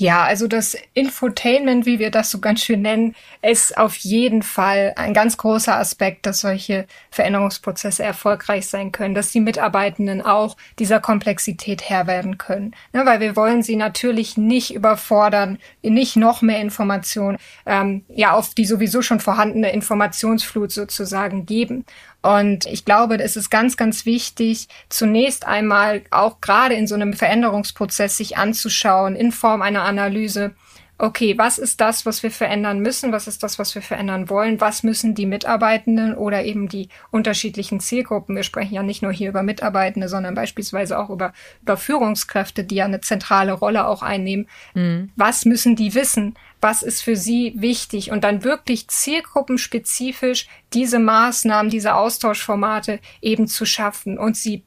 Ja, 0.00 0.24
also 0.24 0.46
das 0.46 0.78
Infotainment, 0.94 1.84
wie 1.84 1.98
wir 1.98 2.10
das 2.10 2.30
so 2.30 2.38
ganz 2.38 2.64
schön 2.64 2.80
nennen, 2.80 3.14
ist 3.42 3.76
auf 3.76 3.96
jeden 3.96 4.42
Fall 4.42 4.94
ein 4.96 5.12
ganz 5.12 5.36
großer 5.36 5.76
Aspekt, 5.76 6.24
dass 6.24 6.40
solche 6.40 6.86
Veränderungsprozesse 7.10 8.02
erfolgreich 8.02 8.66
sein 8.66 8.92
können, 8.92 9.14
dass 9.14 9.30
die 9.30 9.40
Mitarbeitenden 9.40 10.22
auch 10.22 10.56
dieser 10.78 11.00
Komplexität 11.00 11.90
Herr 11.90 12.06
werden 12.06 12.38
können. 12.38 12.74
Ne, 12.94 13.04
weil 13.04 13.20
wir 13.20 13.36
wollen 13.36 13.62
sie 13.62 13.76
natürlich 13.76 14.38
nicht 14.38 14.72
überfordern, 14.74 15.58
nicht 15.82 16.16
noch 16.16 16.40
mehr 16.40 16.62
Informationen 16.62 17.36
ähm, 17.66 18.02
ja 18.08 18.32
auf 18.32 18.54
die 18.54 18.64
sowieso 18.64 19.02
schon 19.02 19.20
vorhandene 19.20 19.70
Informationsflut 19.70 20.72
sozusagen 20.72 21.44
geben. 21.44 21.84
Und 22.22 22.66
ich 22.66 22.84
glaube, 22.84 23.18
es 23.18 23.36
ist 23.36 23.50
ganz, 23.50 23.78
ganz 23.78 24.04
wichtig, 24.04 24.68
zunächst 24.90 25.46
einmal 25.46 26.02
auch 26.10 26.40
gerade 26.42 26.74
in 26.74 26.86
so 26.86 26.94
einem 26.94 27.14
Veränderungsprozess 27.14 28.18
sich 28.18 28.36
anzuschauen 28.36 29.16
in 29.16 29.32
Form 29.32 29.62
einer 29.62 29.84
Analyse. 29.90 30.54
Okay, 30.96 31.38
was 31.38 31.56
ist 31.56 31.80
das, 31.80 32.04
was 32.04 32.22
wir 32.22 32.30
verändern 32.30 32.80
müssen? 32.80 33.10
Was 33.10 33.26
ist 33.26 33.42
das, 33.42 33.58
was 33.58 33.74
wir 33.74 33.80
verändern 33.80 34.28
wollen? 34.28 34.60
Was 34.60 34.82
müssen 34.82 35.14
die 35.14 35.24
Mitarbeitenden 35.24 36.14
oder 36.14 36.44
eben 36.44 36.68
die 36.68 36.90
unterschiedlichen 37.10 37.80
Zielgruppen? 37.80 38.36
Wir 38.36 38.42
sprechen 38.42 38.74
ja 38.74 38.82
nicht 38.82 39.00
nur 39.00 39.10
hier 39.10 39.30
über 39.30 39.42
Mitarbeitende, 39.42 40.10
sondern 40.10 40.34
beispielsweise 40.34 40.98
auch 40.98 41.08
über, 41.08 41.32
über 41.62 41.78
Führungskräfte, 41.78 42.64
die 42.64 42.74
ja 42.74 42.84
eine 42.84 43.00
zentrale 43.00 43.52
Rolle 43.52 43.86
auch 43.86 44.02
einnehmen. 44.02 44.46
Mhm. 44.74 45.10
Was 45.16 45.46
müssen 45.46 45.74
die 45.74 45.94
wissen? 45.94 46.34
was 46.60 46.82
ist 46.82 47.02
für 47.02 47.16
sie 47.16 47.54
wichtig 47.56 48.10
und 48.10 48.22
dann 48.22 48.44
wirklich 48.44 48.88
zielgruppenspezifisch 48.88 50.46
diese 50.72 50.98
Maßnahmen, 50.98 51.70
diese 51.70 51.94
Austauschformate 51.94 53.00
eben 53.22 53.46
zu 53.46 53.64
schaffen 53.64 54.18
und 54.18 54.36
sie 54.36 54.64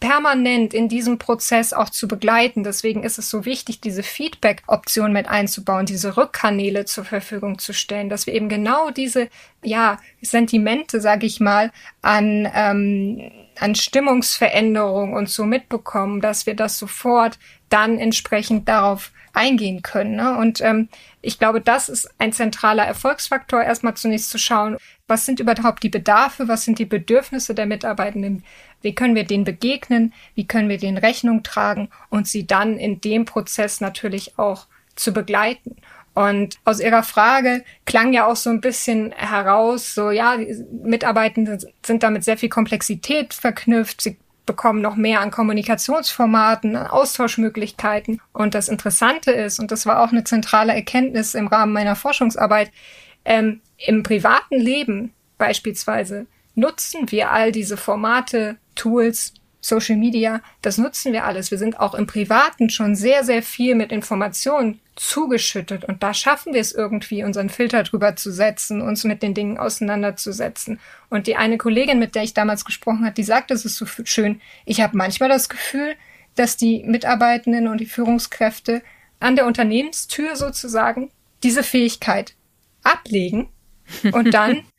permanent 0.00 0.72
in 0.72 0.88
diesem 0.88 1.18
Prozess 1.18 1.72
auch 1.72 1.90
zu 1.90 2.08
begleiten. 2.08 2.64
Deswegen 2.64 3.02
ist 3.02 3.18
es 3.18 3.30
so 3.30 3.44
wichtig, 3.44 3.80
diese 3.80 4.02
Feedback-Option 4.02 5.12
mit 5.12 5.28
einzubauen, 5.28 5.86
diese 5.86 6.16
Rückkanäle 6.16 6.86
zur 6.86 7.04
Verfügung 7.04 7.58
zu 7.58 7.72
stellen, 7.74 8.08
dass 8.08 8.26
wir 8.26 8.34
eben 8.34 8.48
genau 8.48 8.90
diese, 8.90 9.28
ja, 9.62 9.98
Sentimente, 10.22 11.00
sage 11.00 11.26
ich 11.26 11.38
mal, 11.38 11.70
an, 12.00 12.50
ähm, 12.54 13.30
an 13.58 13.74
Stimmungsveränderung 13.74 15.12
und 15.12 15.28
so 15.28 15.44
mitbekommen, 15.44 16.20
dass 16.20 16.46
wir 16.46 16.56
das 16.56 16.78
sofort 16.78 17.38
dann 17.68 17.98
entsprechend 17.98 18.68
darauf 18.68 19.12
eingehen 19.32 19.82
können. 19.82 20.16
Ne? 20.16 20.36
Und 20.36 20.60
ähm, 20.60 20.88
ich 21.22 21.38
glaube, 21.38 21.60
das 21.60 21.88
ist 21.88 22.08
ein 22.18 22.32
zentraler 22.32 22.84
Erfolgsfaktor, 22.84 23.62
erstmal 23.62 23.94
zunächst 23.94 24.30
zu 24.30 24.38
schauen, 24.38 24.76
was 25.06 25.26
sind 25.26 25.40
überhaupt 25.40 25.82
die 25.82 25.88
Bedarfe, 25.88 26.48
was 26.48 26.64
sind 26.64 26.78
die 26.78 26.86
Bedürfnisse 26.86 27.54
der 27.54 27.66
Mitarbeitenden, 27.66 28.44
wie 28.82 28.94
können 28.94 29.14
wir 29.14 29.24
denen 29.24 29.44
begegnen, 29.44 30.14
wie 30.34 30.46
können 30.46 30.68
wir 30.68 30.78
denen 30.78 30.98
Rechnung 30.98 31.42
tragen 31.42 31.90
und 32.08 32.26
sie 32.26 32.46
dann 32.46 32.78
in 32.78 33.00
dem 33.00 33.24
Prozess 33.24 33.80
natürlich 33.80 34.38
auch 34.38 34.66
zu 34.94 35.12
begleiten. 35.12 35.76
Und 36.14 36.58
aus 36.64 36.80
Ihrer 36.80 37.02
Frage 37.02 37.64
klang 37.84 38.12
ja 38.12 38.26
auch 38.26 38.36
so 38.36 38.50
ein 38.50 38.60
bisschen 38.60 39.12
heraus, 39.12 39.94
so 39.94 40.10
ja, 40.10 40.36
Mitarbeitende 40.82 41.58
sind 41.84 42.02
damit 42.02 42.24
sehr 42.24 42.36
viel 42.36 42.48
Komplexität 42.48 43.32
verknüpft. 43.32 44.00
Sie 44.00 44.16
bekommen 44.50 44.82
noch 44.82 44.96
mehr 44.96 45.20
an 45.20 45.30
Kommunikationsformaten, 45.30 46.74
an 46.74 46.88
Austauschmöglichkeiten. 46.88 48.20
Und 48.32 48.56
das 48.56 48.68
Interessante 48.68 49.30
ist, 49.30 49.60
und 49.60 49.70
das 49.70 49.86
war 49.86 50.02
auch 50.02 50.10
eine 50.10 50.24
zentrale 50.24 50.74
Erkenntnis 50.74 51.36
im 51.36 51.46
Rahmen 51.46 51.72
meiner 51.72 51.94
Forschungsarbeit, 51.94 52.72
ähm, 53.24 53.60
im 53.78 54.02
privaten 54.02 54.56
Leben 54.56 55.12
beispielsweise 55.38 56.26
nutzen 56.56 57.12
wir 57.12 57.30
all 57.30 57.52
diese 57.52 57.76
Formate, 57.76 58.56
Tools, 58.74 59.34
Social 59.60 59.96
Media, 59.96 60.40
das 60.62 60.78
nutzen 60.78 61.12
wir 61.12 61.24
alles. 61.24 61.50
Wir 61.50 61.58
sind 61.58 61.78
auch 61.78 61.94
im 61.94 62.06
Privaten 62.06 62.70
schon 62.70 62.96
sehr, 62.96 63.24
sehr 63.24 63.42
viel 63.42 63.74
mit 63.74 63.92
Informationen 63.92 64.80
zugeschüttet 64.96 65.84
und 65.84 66.02
da 66.02 66.12
schaffen 66.14 66.52
wir 66.54 66.60
es 66.60 66.72
irgendwie, 66.72 67.24
unseren 67.24 67.48
Filter 67.48 67.82
drüber 67.82 68.16
zu 68.16 68.30
setzen, 68.30 68.82
uns 68.82 69.04
mit 69.04 69.22
den 69.22 69.34
Dingen 69.34 69.58
auseinanderzusetzen. 69.58 70.78
Und 71.08 71.26
die 71.26 71.36
eine 71.36 71.58
Kollegin, 71.58 71.98
mit 71.98 72.14
der 72.14 72.22
ich 72.22 72.34
damals 72.34 72.64
gesprochen 72.64 73.04
habe, 73.04 73.14
die 73.14 73.22
sagt, 73.22 73.50
es 73.50 73.64
ist 73.64 73.76
so 73.76 73.86
schön. 73.86 74.40
Ich 74.64 74.80
habe 74.80 74.96
manchmal 74.96 75.28
das 75.28 75.48
Gefühl, 75.48 75.94
dass 76.34 76.56
die 76.56 76.82
Mitarbeitenden 76.84 77.68
und 77.68 77.78
die 77.78 77.86
Führungskräfte 77.86 78.82
an 79.20 79.36
der 79.36 79.46
Unternehmenstür 79.46 80.36
sozusagen 80.36 81.10
diese 81.42 81.62
Fähigkeit 81.62 82.34
ablegen 82.82 83.48
und 84.12 84.32
dann 84.32 84.64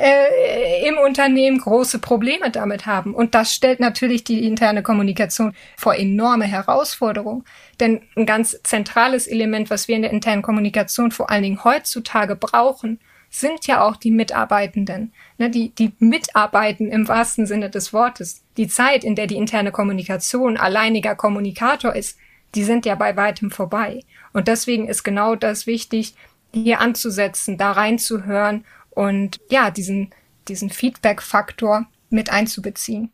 äh, 0.00 0.88
im 0.88 0.96
Unternehmen 0.98 1.58
große 1.58 1.98
Probleme 1.98 2.50
damit 2.50 2.86
haben. 2.86 3.14
Und 3.14 3.34
das 3.34 3.52
stellt 3.52 3.80
natürlich 3.80 4.24
die 4.24 4.46
interne 4.46 4.82
Kommunikation 4.82 5.54
vor 5.76 5.94
enorme 5.94 6.46
Herausforderungen. 6.46 7.44
Denn 7.78 8.00
ein 8.16 8.24
ganz 8.24 8.58
zentrales 8.62 9.26
Element, 9.26 9.68
was 9.68 9.88
wir 9.88 9.96
in 9.96 10.02
der 10.02 10.10
internen 10.10 10.42
Kommunikation 10.42 11.10
vor 11.10 11.30
allen 11.30 11.42
Dingen 11.42 11.64
heutzutage 11.64 12.34
brauchen, 12.34 12.98
sind 13.28 13.66
ja 13.66 13.82
auch 13.82 13.96
die 13.96 14.10
Mitarbeitenden, 14.10 15.12
ne, 15.38 15.50
die, 15.50 15.72
die 15.74 15.92
mitarbeiten 15.98 16.90
im 16.90 17.06
wahrsten 17.06 17.46
Sinne 17.46 17.70
des 17.70 17.92
Wortes. 17.92 18.42
Die 18.56 18.66
Zeit, 18.66 19.04
in 19.04 19.14
der 19.14 19.26
die 19.26 19.36
interne 19.36 19.70
Kommunikation 19.70 20.56
alleiniger 20.56 21.14
Kommunikator 21.14 21.94
ist, 21.94 22.18
die 22.56 22.64
sind 22.64 22.86
ja 22.86 22.96
bei 22.96 23.16
weitem 23.16 23.50
vorbei. 23.50 24.00
Und 24.32 24.48
deswegen 24.48 24.88
ist 24.88 25.04
genau 25.04 25.36
das 25.36 25.66
wichtig, 25.66 26.14
hier 26.52 26.80
anzusetzen, 26.80 27.58
da 27.58 27.70
reinzuhören 27.72 28.64
und 29.00 29.40
ja, 29.48 29.70
diesen, 29.70 30.10
diesen 30.46 30.68
Feedback-Faktor 30.68 31.86
mit 32.10 32.30
einzubeziehen. 32.30 33.10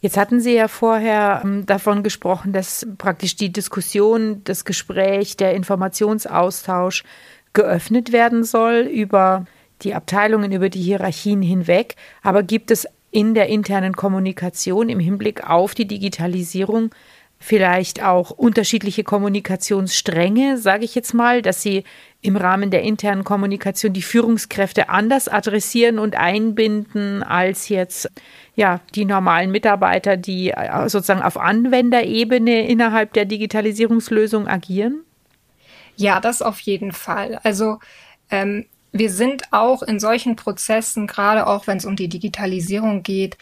Jetzt 0.00 0.16
hatten 0.16 0.38
Sie 0.38 0.54
ja 0.54 0.68
vorher 0.68 1.42
ähm, 1.44 1.66
davon 1.66 2.04
gesprochen, 2.04 2.52
dass 2.52 2.86
praktisch 2.96 3.34
die 3.34 3.52
Diskussion, 3.52 4.44
das 4.44 4.64
Gespräch, 4.64 5.36
der 5.36 5.54
Informationsaustausch 5.54 7.02
geöffnet 7.54 8.12
werden 8.12 8.44
soll 8.44 8.82
über 8.82 9.46
die 9.82 9.94
Abteilungen, 9.94 10.52
über 10.52 10.68
die 10.68 10.80
Hierarchien 10.80 11.42
hinweg. 11.42 11.96
Aber 12.22 12.44
gibt 12.44 12.70
es 12.70 12.86
in 13.10 13.34
der 13.34 13.48
internen 13.48 13.94
Kommunikation 13.94 14.88
im 14.88 15.00
Hinblick 15.00 15.42
auf 15.50 15.74
die 15.74 15.88
Digitalisierung 15.88 16.94
vielleicht 17.38 18.02
auch 18.02 18.30
unterschiedliche 18.30 19.04
Kommunikationsstränge, 19.04 20.58
sage 20.58 20.84
ich 20.84 20.94
jetzt 20.94 21.14
mal, 21.14 21.42
dass 21.42 21.62
Sie 21.62 21.84
im 22.22 22.36
Rahmen 22.36 22.70
der 22.70 22.82
internen 22.82 23.24
Kommunikation 23.24 23.92
die 23.92 24.02
Führungskräfte 24.02 24.88
anders 24.88 25.28
adressieren 25.28 25.98
und 25.98 26.16
einbinden 26.16 27.22
als 27.22 27.68
jetzt 27.68 28.10
ja 28.56 28.80
die 28.94 29.04
normalen 29.04 29.50
Mitarbeiter, 29.50 30.16
die 30.16 30.50
äh, 30.50 30.88
sozusagen 30.88 31.22
auf 31.22 31.36
Anwenderebene 31.36 32.66
innerhalb 32.66 33.12
der 33.12 33.26
Digitalisierungslösung 33.26 34.48
agieren? 34.48 35.02
Ja, 35.96 36.20
das 36.20 36.42
auf 36.42 36.58
jeden 36.60 36.92
Fall. 36.92 37.38
Also 37.42 37.78
ähm, 38.30 38.66
wir 38.92 39.10
sind 39.10 39.52
auch 39.52 39.82
in 39.82 40.00
solchen 40.00 40.36
Prozessen, 40.36 41.06
gerade 41.06 41.46
auch 41.46 41.66
wenn 41.66 41.78
es 41.78 41.84
um 41.84 41.96
die 41.96 42.08
Digitalisierung 42.08 43.02
geht, 43.02 43.36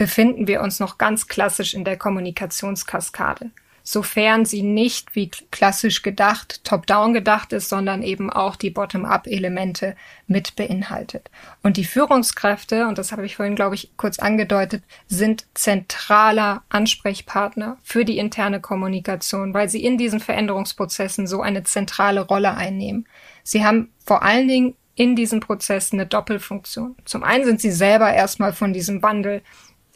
befinden 0.00 0.46
wir 0.46 0.62
uns 0.62 0.80
noch 0.80 0.96
ganz 0.96 1.28
klassisch 1.28 1.74
in 1.74 1.84
der 1.84 1.98
Kommunikationskaskade 1.98 3.50
sofern 3.82 4.44
sie 4.44 4.62
nicht 4.62 5.16
wie 5.16 5.30
klassisch 5.50 6.02
gedacht, 6.02 6.62
top-down 6.64 7.12
gedacht 7.12 7.52
ist, 7.52 7.68
sondern 7.68 8.02
eben 8.02 8.30
auch 8.30 8.54
die 8.56 8.70
Bottom-up-Elemente 8.70 9.96
mit 10.28 10.54
beinhaltet. 10.54 11.30
Und 11.62 11.76
die 11.76 11.84
Führungskräfte, 11.84 12.86
und 12.86 12.98
das 12.98 13.10
habe 13.10 13.26
ich 13.26 13.36
vorhin, 13.36 13.56
glaube 13.56 13.74
ich, 13.74 13.90
kurz 13.96 14.18
angedeutet, 14.18 14.84
sind 15.08 15.46
zentraler 15.54 16.62
Ansprechpartner 16.68 17.78
für 17.82 18.04
die 18.04 18.18
interne 18.18 18.60
Kommunikation, 18.60 19.54
weil 19.54 19.68
sie 19.68 19.84
in 19.84 19.98
diesen 19.98 20.20
Veränderungsprozessen 20.20 21.26
so 21.26 21.40
eine 21.42 21.64
zentrale 21.64 22.20
Rolle 22.20 22.54
einnehmen. 22.54 23.06
Sie 23.42 23.64
haben 23.64 23.90
vor 24.04 24.22
allen 24.22 24.46
Dingen 24.46 24.74
in 24.94 25.16
diesen 25.16 25.40
Prozessen 25.40 25.98
eine 25.98 26.06
Doppelfunktion. 26.06 26.94
Zum 27.06 27.24
einen 27.24 27.44
sind 27.44 27.60
sie 27.60 27.72
selber 27.72 28.12
erstmal 28.12 28.52
von 28.52 28.72
diesem 28.72 29.02
Wandel 29.02 29.42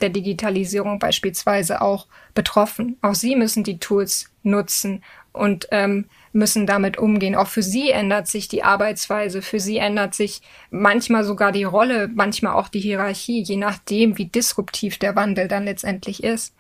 der 0.01 0.09
Digitalisierung 0.09 0.99
beispielsweise 0.99 1.81
auch 1.81 2.07
betroffen. 2.35 2.97
Auch 3.03 3.15
sie 3.15 3.37
müssen 3.37 3.65
die 3.65 3.79
Tools 3.79 4.31
nutzen 4.43 5.03
und 5.33 5.69
ähm, 5.73 6.07
müssen 6.33 6.67
damit 6.67 6.97
umgehen. 6.97 7.35
Auch 7.35 7.49
für 7.49 7.63
sie 7.63 7.91
ändert 7.91 8.29
sich 8.29 8.49
die 8.49 8.63
Arbeitsweise, 8.63 9.43
für 9.43 9.61
sie 9.61 9.79
ändert 9.79 10.15
sich 10.15 10.43
manchmal 10.71 11.25
sogar 11.25 11.53
die 11.53 11.65
Rolle, 11.65 12.09
manchmal 12.13 12.55
auch 12.55 12.69
die 12.69 12.81
Hierarchie, 12.81 13.43
je 13.43 13.57
nachdem, 13.57 14.17
wie 14.17 14.27
disruptiv 14.27 14.99
der 14.99 15.17
Wandel 15.17 15.49
dann 15.49 15.65
letztendlich 15.65 16.23
ist. 16.23 16.55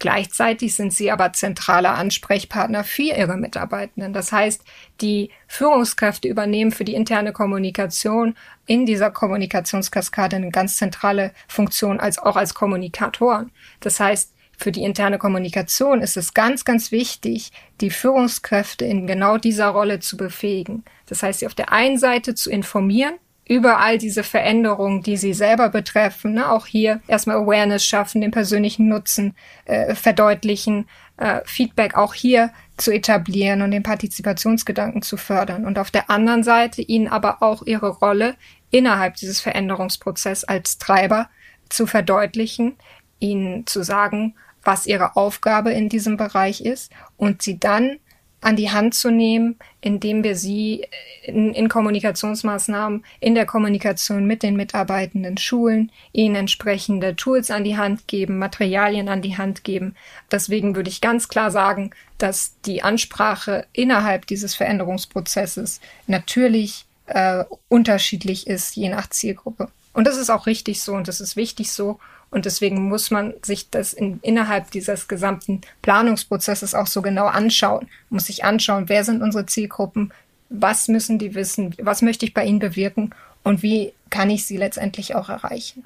Gleichzeitig 0.00 0.74
sind 0.74 0.94
sie 0.94 1.10
aber 1.10 1.34
zentraler 1.34 1.94
Ansprechpartner 1.94 2.84
für 2.84 3.02
ihre 3.02 3.36
Mitarbeitenden. 3.36 4.14
Das 4.14 4.32
heißt, 4.32 4.64
die 5.02 5.30
Führungskräfte 5.46 6.26
übernehmen 6.26 6.72
für 6.72 6.84
die 6.84 6.94
interne 6.94 7.34
Kommunikation 7.34 8.34
in 8.66 8.86
dieser 8.86 9.10
Kommunikationskaskade 9.10 10.36
eine 10.36 10.50
ganz 10.50 10.78
zentrale 10.78 11.32
Funktion 11.48 12.00
als 12.00 12.18
auch 12.18 12.36
als 12.36 12.54
Kommunikatoren. 12.54 13.52
Das 13.80 14.00
heißt, 14.00 14.32
für 14.56 14.72
die 14.72 14.84
interne 14.84 15.18
Kommunikation 15.18 16.00
ist 16.00 16.16
es 16.16 16.32
ganz, 16.32 16.64
ganz 16.64 16.92
wichtig, 16.92 17.52
die 17.82 17.90
Führungskräfte 17.90 18.86
in 18.86 19.06
genau 19.06 19.36
dieser 19.36 19.68
Rolle 19.68 20.00
zu 20.00 20.16
befähigen. 20.16 20.82
Das 21.06 21.22
heißt, 21.22 21.40
sie 21.40 21.46
auf 21.46 21.54
der 21.54 21.72
einen 21.72 21.98
Seite 21.98 22.34
zu 22.34 22.50
informieren, 22.50 23.14
über 23.50 23.80
all 23.80 23.98
diese 23.98 24.22
Veränderungen, 24.22 25.02
die 25.02 25.16
sie 25.16 25.34
selber 25.34 25.70
betreffen. 25.70 26.34
Ne? 26.34 26.52
Auch 26.52 26.66
hier 26.66 27.00
erstmal 27.08 27.34
Awareness 27.34 27.84
schaffen, 27.84 28.20
den 28.20 28.30
persönlichen 28.30 28.86
Nutzen 28.86 29.34
äh, 29.64 29.96
verdeutlichen, 29.96 30.88
äh, 31.16 31.40
Feedback 31.44 31.96
auch 31.96 32.14
hier 32.14 32.52
zu 32.76 32.92
etablieren 32.92 33.62
und 33.62 33.72
den 33.72 33.82
Partizipationsgedanken 33.82 35.02
zu 35.02 35.16
fördern. 35.16 35.66
Und 35.66 35.80
auf 35.80 35.90
der 35.90 36.10
anderen 36.10 36.44
Seite 36.44 36.80
ihnen 36.80 37.08
aber 37.08 37.42
auch 37.42 37.66
ihre 37.66 37.88
Rolle 37.88 38.36
innerhalb 38.70 39.16
dieses 39.16 39.40
Veränderungsprozesses 39.40 40.44
als 40.44 40.78
Treiber 40.78 41.28
zu 41.68 41.88
verdeutlichen, 41.88 42.76
ihnen 43.18 43.66
zu 43.66 43.82
sagen, 43.82 44.36
was 44.62 44.86
ihre 44.86 45.16
Aufgabe 45.16 45.72
in 45.72 45.88
diesem 45.88 46.16
Bereich 46.16 46.60
ist 46.60 46.92
und 47.16 47.42
sie 47.42 47.58
dann 47.58 47.98
an 48.40 48.56
die 48.56 48.70
Hand 48.70 48.94
zu 48.94 49.10
nehmen, 49.10 49.56
indem 49.80 50.24
wir 50.24 50.34
sie 50.34 50.86
in, 51.24 51.52
in, 51.52 51.68
Kommunikationsmaßnahmen, 51.68 53.04
in 53.20 53.34
der 53.34 53.46
Kommunikation 53.46 54.26
mit 54.26 54.42
den 54.42 54.56
Mitarbeitenden 54.56 55.36
schulen, 55.36 55.92
ihnen 56.12 56.34
entsprechende 56.34 57.16
Tools 57.16 57.50
an 57.50 57.64
die 57.64 57.76
Hand 57.76 58.08
geben, 58.08 58.38
Materialien 58.38 59.08
an 59.08 59.22
die 59.22 59.36
Hand 59.36 59.64
geben. 59.64 59.94
Deswegen 60.30 60.74
würde 60.74 60.90
ich 60.90 61.00
ganz 61.00 61.28
klar 61.28 61.50
sagen, 61.50 61.90
dass 62.18 62.54
die 62.64 62.82
Ansprache 62.82 63.66
innerhalb 63.72 64.26
dieses 64.26 64.54
Veränderungsprozesses 64.54 65.80
natürlich 66.06 66.86
äh, 67.06 67.44
unterschiedlich 67.68 68.46
ist, 68.46 68.76
je 68.76 68.88
nach 68.88 69.10
Zielgruppe. 69.10 69.68
Und 69.92 70.06
das 70.06 70.16
ist 70.16 70.30
auch 70.30 70.46
richtig 70.46 70.82
so 70.82 70.94
und 70.94 71.08
das 71.08 71.20
ist 71.20 71.36
wichtig 71.36 71.72
so. 71.72 71.98
Und 72.30 72.44
deswegen 72.44 72.88
muss 72.88 73.10
man 73.10 73.34
sich 73.42 73.70
das 73.70 73.92
in, 73.92 74.20
innerhalb 74.22 74.70
dieses 74.70 75.08
gesamten 75.08 75.62
Planungsprozesses 75.82 76.74
auch 76.74 76.86
so 76.86 77.02
genau 77.02 77.26
anschauen. 77.26 77.88
Muss 78.08 78.26
sich 78.26 78.44
anschauen, 78.44 78.88
wer 78.88 79.04
sind 79.04 79.22
unsere 79.22 79.46
Zielgruppen, 79.46 80.12
was 80.48 80.88
müssen 80.88 81.18
die 81.18 81.34
wissen, 81.34 81.74
was 81.78 82.02
möchte 82.02 82.24
ich 82.24 82.34
bei 82.34 82.44
ihnen 82.44 82.60
bewirken 82.60 83.14
und 83.42 83.62
wie 83.62 83.92
kann 84.10 84.30
ich 84.30 84.46
sie 84.46 84.56
letztendlich 84.56 85.14
auch 85.14 85.28
erreichen. 85.28 85.84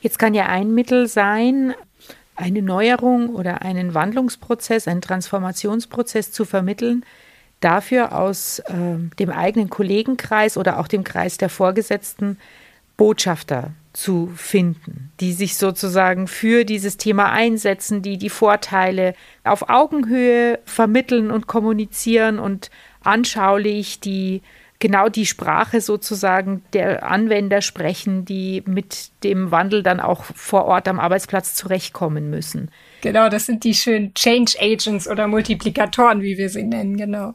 Jetzt 0.00 0.18
kann 0.18 0.34
ja 0.34 0.46
ein 0.46 0.74
Mittel 0.74 1.06
sein, 1.06 1.74
eine 2.36 2.62
Neuerung 2.62 3.30
oder 3.30 3.62
einen 3.62 3.94
Wandlungsprozess, 3.94 4.88
einen 4.88 5.00
Transformationsprozess 5.00 6.32
zu 6.32 6.44
vermitteln, 6.44 7.04
dafür 7.60 8.18
aus 8.18 8.58
äh, 8.58 8.96
dem 9.18 9.30
eigenen 9.30 9.70
Kollegenkreis 9.70 10.58
oder 10.58 10.78
auch 10.78 10.88
dem 10.88 11.04
Kreis 11.04 11.38
der 11.38 11.48
Vorgesetzten 11.48 12.38
Botschafter 12.96 13.70
zu 13.94 14.30
finden, 14.36 15.12
die 15.20 15.32
sich 15.32 15.56
sozusagen 15.56 16.26
für 16.26 16.64
dieses 16.64 16.96
Thema 16.96 17.32
einsetzen, 17.32 18.02
die 18.02 18.18
die 18.18 18.28
Vorteile 18.28 19.14
auf 19.44 19.70
Augenhöhe 19.70 20.58
vermitteln 20.64 21.30
und 21.30 21.46
kommunizieren 21.46 22.38
und 22.38 22.70
anschaulich 23.02 24.00
die 24.00 24.42
genau 24.80 25.08
die 25.08 25.24
Sprache 25.24 25.80
sozusagen 25.80 26.62
der 26.72 27.08
Anwender 27.08 27.62
sprechen, 27.62 28.24
die 28.24 28.62
mit 28.66 29.12
dem 29.22 29.50
Wandel 29.50 29.82
dann 29.82 30.00
auch 30.00 30.24
vor 30.24 30.66
Ort 30.66 30.88
am 30.88 31.00
Arbeitsplatz 31.00 31.54
zurechtkommen 31.54 32.28
müssen. 32.28 32.70
Genau, 33.00 33.28
das 33.28 33.46
sind 33.46 33.64
die 33.64 33.74
schönen 33.74 34.12
Change 34.14 34.58
Agents 34.60 35.08
oder 35.08 35.28
Multiplikatoren, 35.28 36.20
wie 36.20 36.36
wir 36.36 36.50
sie 36.50 36.64
nennen, 36.64 36.96
genau. 36.96 37.34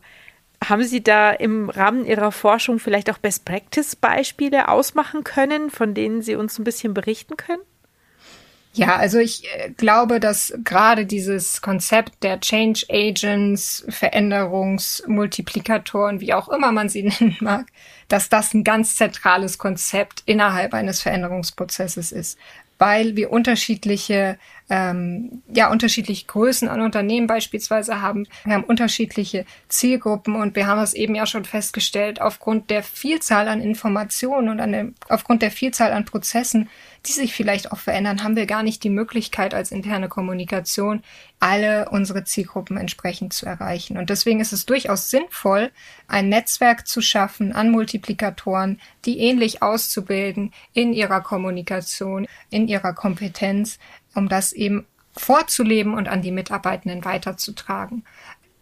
Haben 0.63 0.83
Sie 0.83 1.01
da 1.01 1.31
im 1.31 1.69
Rahmen 1.69 2.05
Ihrer 2.05 2.31
Forschung 2.31 2.79
vielleicht 2.79 3.09
auch 3.09 3.17
Best-Practice-Beispiele 3.17 4.67
ausmachen 4.67 5.23
können, 5.23 5.69
von 5.69 5.93
denen 5.93 6.21
Sie 6.21 6.35
uns 6.35 6.59
ein 6.59 6.63
bisschen 6.63 6.93
berichten 6.93 7.37
können? 7.37 7.61
Ja, 8.73 8.97
also 8.97 9.17
ich 9.17 9.45
äh, 9.55 9.71
glaube, 9.71 10.19
dass 10.19 10.53
gerade 10.63 11.05
dieses 11.05 11.61
Konzept 11.61 12.23
der 12.23 12.39
Change 12.39 12.85
Agents, 12.89 13.83
Veränderungsmultiplikatoren, 13.89 16.21
wie 16.21 16.33
auch 16.33 16.49
immer 16.49 16.71
man 16.71 16.87
sie 16.87 17.03
nennen 17.19 17.35
mag, 17.39 17.65
dass 18.09 18.27
das 18.27 18.53
ein 18.53 18.63
ganz 18.63 18.97
zentrales 18.97 19.57
Konzept 19.57 20.23
innerhalb 20.25 20.73
eines 20.73 21.01
Veränderungsprozesses 21.01 22.11
ist, 22.11 22.37
weil 22.77 23.15
wir 23.15 23.31
unterschiedliche 23.31 24.37
ähm, 24.69 25.41
ja 25.51 25.71
unterschiedliche 25.71 26.27
Größen 26.27 26.67
an 26.67 26.81
Unternehmen 26.81 27.27
beispielsweise 27.27 28.01
haben. 28.01 28.27
Wir 28.45 28.53
haben 28.53 28.63
unterschiedliche 28.63 29.45
Zielgruppen 29.67 30.35
und 30.35 30.55
wir 30.55 30.67
haben 30.67 30.81
es 30.81 30.93
eben 30.93 31.15
ja 31.15 31.25
schon 31.25 31.45
festgestellt, 31.45 32.21
aufgrund 32.21 32.69
der 32.69 32.83
Vielzahl 32.83 33.47
an 33.47 33.61
Informationen 33.61 34.49
und 34.49 34.59
an 34.59 34.71
der, 34.71 34.87
aufgrund 35.09 35.41
der 35.41 35.51
Vielzahl 35.51 35.91
an 35.91 36.05
Prozessen, 36.05 36.69
die 37.05 37.11
sich 37.11 37.33
vielleicht 37.33 37.71
auch 37.71 37.79
verändern, 37.79 38.23
haben 38.23 38.35
wir 38.35 38.45
gar 38.45 38.63
nicht 38.63 38.83
die 38.83 38.89
Möglichkeit 38.89 39.53
als 39.53 39.71
interne 39.71 40.07
Kommunikation 40.07 41.01
alle 41.39 41.89
unsere 41.89 42.25
Zielgruppen 42.25 42.77
entsprechend 42.77 43.33
zu 43.33 43.45
erreichen. 43.45 43.97
Und 43.97 44.09
deswegen 44.09 44.41
ist 44.41 44.51
es 44.51 44.65
durchaus 44.65 45.09
sinnvoll, 45.09 45.71
ein 46.07 46.27
Netzwerk 46.29 46.85
zu 46.85 47.01
schaffen 47.01 47.53
an 47.53 47.71
Multiplikatoren, 47.71 48.79
die 49.05 49.19
ähnlich 49.19 49.63
auszubilden 49.63 50.53
in 50.73 50.93
ihrer 50.93 51.21
Kommunikation, 51.21 52.27
in 52.49 52.67
ihrer 52.67 52.93
Kompetenz, 52.93 53.79
um 54.15 54.27
das 54.27 54.51
eben 54.51 54.85
vorzuleben 55.15 55.93
und 55.93 56.07
an 56.07 56.21
die 56.21 56.31
Mitarbeitenden 56.31 57.05
weiterzutragen. 57.05 58.03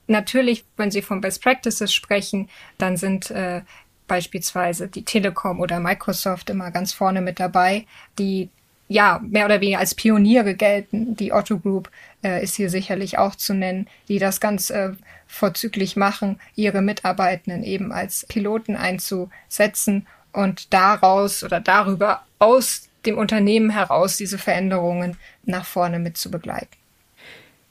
Natürlich, 0.07 0.63
wenn 0.77 0.91
Sie 0.91 1.01
von 1.01 1.19
Best 1.19 1.41
Practices 1.41 1.93
sprechen, 1.93 2.49
dann 2.77 2.95
sind 2.95 3.29
äh, 3.31 3.61
beispielsweise 4.07 4.87
die 4.87 5.03
Telekom 5.03 5.59
oder 5.59 5.79
Microsoft 5.79 6.49
immer 6.49 6.71
ganz 6.71 6.93
vorne 6.93 7.21
mit 7.21 7.39
dabei, 7.39 7.85
die 8.17 8.49
ja 8.87 9.19
mehr 9.23 9.45
oder 9.45 9.61
weniger 9.61 9.79
als 9.79 9.95
Pioniere 9.95 10.55
gelten. 10.55 11.15
Die 11.15 11.33
Otto 11.33 11.59
Group 11.59 11.89
äh, 12.23 12.43
ist 12.43 12.55
hier 12.55 12.69
sicherlich 12.69 13.17
auch 13.17 13.35
zu 13.35 13.53
nennen, 13.53 13.87
die 14.07 14.19
das 14.19 14.39
ganz 14.39 14.69
äh, 14.69 14.91
vorzüglich 15.27 15.95
machen, 15.95 16.39
ihre 16.55 16.81
Mitarbeitenden 16.81 17.63
eben 17.63 17.91
als 17.91 18.25
Piloten 18.27 18.75
einzusetzen 18.75 20.07
und 20.31 20.73
daraus 20.73 21.43
oder 21.43 21.59
darüber 21.59 22.23
aus 22.39 22.87
dem 23.05 23.17
Unternehmen 23.17 23.69
heraus 23.69 24.17
diese 24.17 24.37
Veränderungen 24.37 25.17
nach 25.43 25.65
vorne 25.65 25.99
mit 25.99 26.17
zu 26.17 26.31
begleiten. 26.31 26.67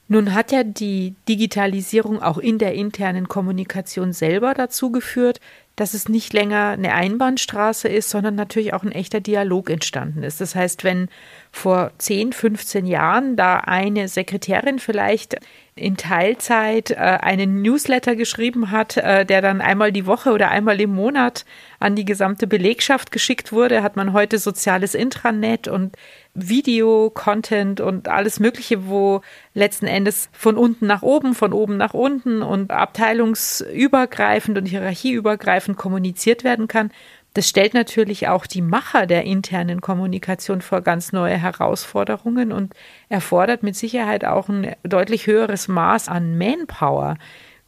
Nun 0.09 0.35
hat 0.35 0.53
ja 0.53 0.63
die 0.63 1.15
Digitalisierung 1.29 2.23
auch 2.23 2.39
in 2.39 2.59
der 2.59 2.75
internen 2.75 3.27
Kommunikation 3.27 4.13
selber 4.13 4.55
dazu 4.55 4.93
geführt, 4.93 5.41
dass 5.77 5.93
es 5.93 6.09
nicht 6.09 6.33
länger 6.33 6.71
eine 6.71 6.95
Einbahnstraße 6.95 7.89
ist, 7.89 8.09
sondern 8.11 8.35
natürlich 8.35 8.73
auch 8.73 8.83
ein 8.83 8.93
echter 8.93 9.21
Dialog 9.21 9.71
entstanden 9.71 10.23
ist. 10.23 10.41
Das 10.41 10.55
heißt, 10.55 10.85
wenn 10.85 11.09
vor 11.57 11.91
10, 11.99 12.33
15 12.33 12.87
Jahren 12.87 13.35
da 13.35 13.57
eine 13.57 14.09
Sekretärin 14.09 14.79
vielleicht 14.79 15.37
in 15.75 15.97
Teilzeit 15.97 16.91
äh, 16.91 16.95
einen 16.95 17.61
Newsletter 17.61 18.17
geschrieben 18.17 18.71
hat, 18.71 18.97
äh, 18.97 19.27
der 19.27 19.43
dann 19.43 19.61
einmal 19.61 19.93
die 19.93 20.07
Woche 20.07 20.33
oder 20.33 20.51
einmal 20.51 20.81
im 20.81 20.95
Monat 20.95 21.45
an 21.79 21.95
die 21.95 22.07
gesamte 22.07 22.47
Belegschaft 22.47 23.11
geschickt 23.11 23.53
wurde, 23.53 23.83
hat 23.83 23.97
man 23.97 24.15
heute 24.15 24.39
soziales 24.39 24.95
Intranet 24.95 25.69
und 25.69 25.97
Video-Content 26.35 27.81
und 27.81 28.09
alles 28.09 28.41
Mögliche, 28.41 28.89
wo 28.89 29.21
letzten 29.53 29.87
Endes 29.87 30.31
von 30.33 30.57
unten 30.57 30.87
nach 30.87 31.03
oben, 31.03 31.35
von 31.35 31.53
oben 31.53 31.77
nach 31.77 31.95
unten 31.95 32.43
und 32.43 32.71
abteilungsübergreifend 32.71 34.57
und 34.57 34.67
hierarchieübergreifend 34.67 35.77
kommuniziert 35.77 36.43
werden 36.45 36.69
kann. 36.69 36.91
Das 37.37 37.51
stellt 37.51 37.75
natürlich 37.75 38.29
auch 38.29 38.47
die 38.47 38.63
Macher 38.63 39.05
der 39.05 39.25
internen 39.25 39.83
Kommunikation 39.83 40.63
vor 40.63 40.81
ganz 40.81 41.13
neue 41.13 41.37
Herausforderungen 41.37 42.51
und 42.51 42.73
erfordert 43.11 43.63
mit 43.63 43.77
Sicherheit 43.77 44.25
auch 44.25 44.49
ein 44.49 44.75
deutlich 44.85 45.27
höheres 45.27 45.69
Maß 45.69 46.09
an 46.09 46.39
Manpower. 46.39 47.19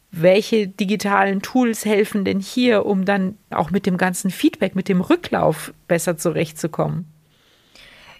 Welche 0.09 0.67
digitalen 0.67 1.43
Tools 1.43 1.85
helfen 1.85 2.25
denn 2.25 2.39
hier, 2.39 2.87
um 2.87 3.05
dann 3.05 3.37
auch 3.51 3.69
mit 3.69 3.85
dem 3.85 3.97
ganzen 3.97 4.31
Feedback, 4.31 4.75
mit 4.75 4.89
dem 4.89 5.01
Rücklauf 5.01 5.71
besser 5.87 6.17
zurechtzukommen? 6.17 7.05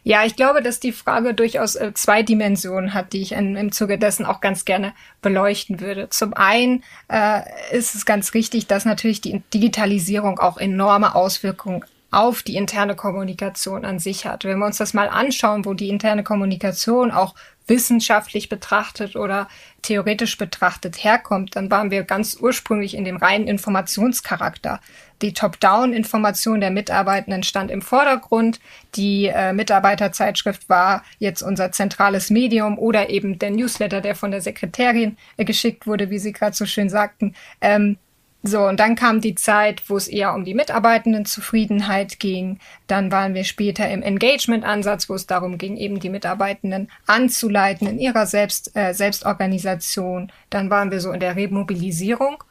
Ja, 0.04 0.24
ich 0.26 0.36
glaube, 0.36 0.62
dass 0.62 0.80
die 0.80 0.92
Frage 0.92 1.34
durchaus 1.34 1.76
äh, 1.76 1.94
zwei 1.94 2.24
Dimensionen 2.24 2.94
hat, 2.94 3.14
die 3.14 3.22
ich 3.22 3.34
in, 3.34 3.56
im 3.56 3.72
Zuge 3.72 3.98
dessen 3.98 4.26
auch 4.26 4.42
ganz 4.42 4.66
gerne 4.66 4.94
beleuchten 5.22 5.80
würde. 5.80 6.10
Zum 6.10 6.34
einen 6.34 6.84
äh, 7.10 7.42
ist 7.72 7.96
es 7.96 8.06
ganz 8.06 8.34
richtig, 8.34 8.68
dass 8.68 8.86
natürlich 8.86 9.22
die 9.22 9.42
Digitalisierung 9.54 10.40
auch 10.40 10.58
enorme 10.58 11.16
Auswirkungen 11.16 11.84
auf 12.12 12.42
die 12.42 12.56
interne 12.56 12.96
Kommunikation 12.96 13.86
an 13.86 14.00
sich 14.00 14.26
hat. 14.26 14.44
Wenn 14.44 14.60
wir 14.60 14.66
uns 14.66 14.78
das 14.78 14.94
mal 14.94 15.10
anschauen, 15.10 15.66
wo 15.66 15.74
die 15.74 15.90
interne 15.90 16.24
Kommunikation 16.24 17.12
auch 17.12 17.36
wissenschaftlich 17.68 18.50
betrachtet 18.50 19.16
oder 19.16 19.48
theoretisch 19.84 20.38
betrachtet 20.38 21.04
herkommt, 21.04 21.56
dann 21.56 21.70
waren 21.70 21.92
wir 21.92 22.04
ganz 22.04 22.36
ursprünglich 22.40 22.96
in 22.96 23.06
dem 23.06 23.18
reinen 23.18 23.48
Informationscharakter. 23.48 24.80
Die 25.22 25.34
Top-Down-Information 25.34 26.62
der 26.62 26.72
Mitarbeitenden 26.72 27.44
stand 27.44 27.72
im 27.72 27.82
Vordergrund. 27.82 28.60
Die 28.96 29.26
äh, 29.28 29.54
Mitarbeiterzeitschrift 29.54 30.70
war 30.70 31.04
jetzt 31.20 31.42
unser 31.42 31.72
zentrales 31.72 32.30
Medium 32.30 32.78
oder 32.80 33.10
eben 33.10 33.38
der 33.40 33.52
Newsletter, 33.52 34.02
der 34.02 34.16
von 34.16 34.32
der 34.32 34.42
Sekretärin 34.42 35.18
äh, 35.38 35.46
geschickt 35.46 35.88
wurde, 35.88 36.10
wie 36.10 36.20
Sie 36.20 36.32
gerade 36.32 36.56
so 36.56 36.66
schön 36.66 36.90
sagten. 36.90 37.36
Ähm, 37.62 37.98
so, 38.42 38.66
und 38.66 38.80
dann 38.80 38.96
kam 38.96 39.20
die 39.20 39.36
Zeit, 39.36 39.84
wo 39.90 39.98
es 39.98 40.08
eher 40.08 40.34
um 40.34 40.46
die 40.46 40.54
Mitarbeitendenzufriedenheit 40.54 42.20
ging. 42.20 42.60
Dann 42.88 43.12
waren 43.12 43.34
wir 43.34 43.44
später 43.44 43.90
im 43.90 44.02
Engagement-Ansatz, 44.02 45.10
wo 45.10 45.16
es 45.16 45.28
darum 45.28 45.58
ging, 45.58 45.76
eben 45.76 46.00
die 46.00 46.10
Mitarbeitenden 46.10 46.90
anzuleiten 47.06 47.86
in 47.86 48.00
ihrer 48.00 48.26
Selbst, 48.26 48.74
äh, 48.78 48.94
Selbstorganisation. 48.94 50.32
Dann 50.50 50.70
waren 50.70 50.90
wir 50.90 51.02
so 51.02 51.12
in 51.12 51.20
der 51.20 51.36
Remobilisierung. 51.36 52.42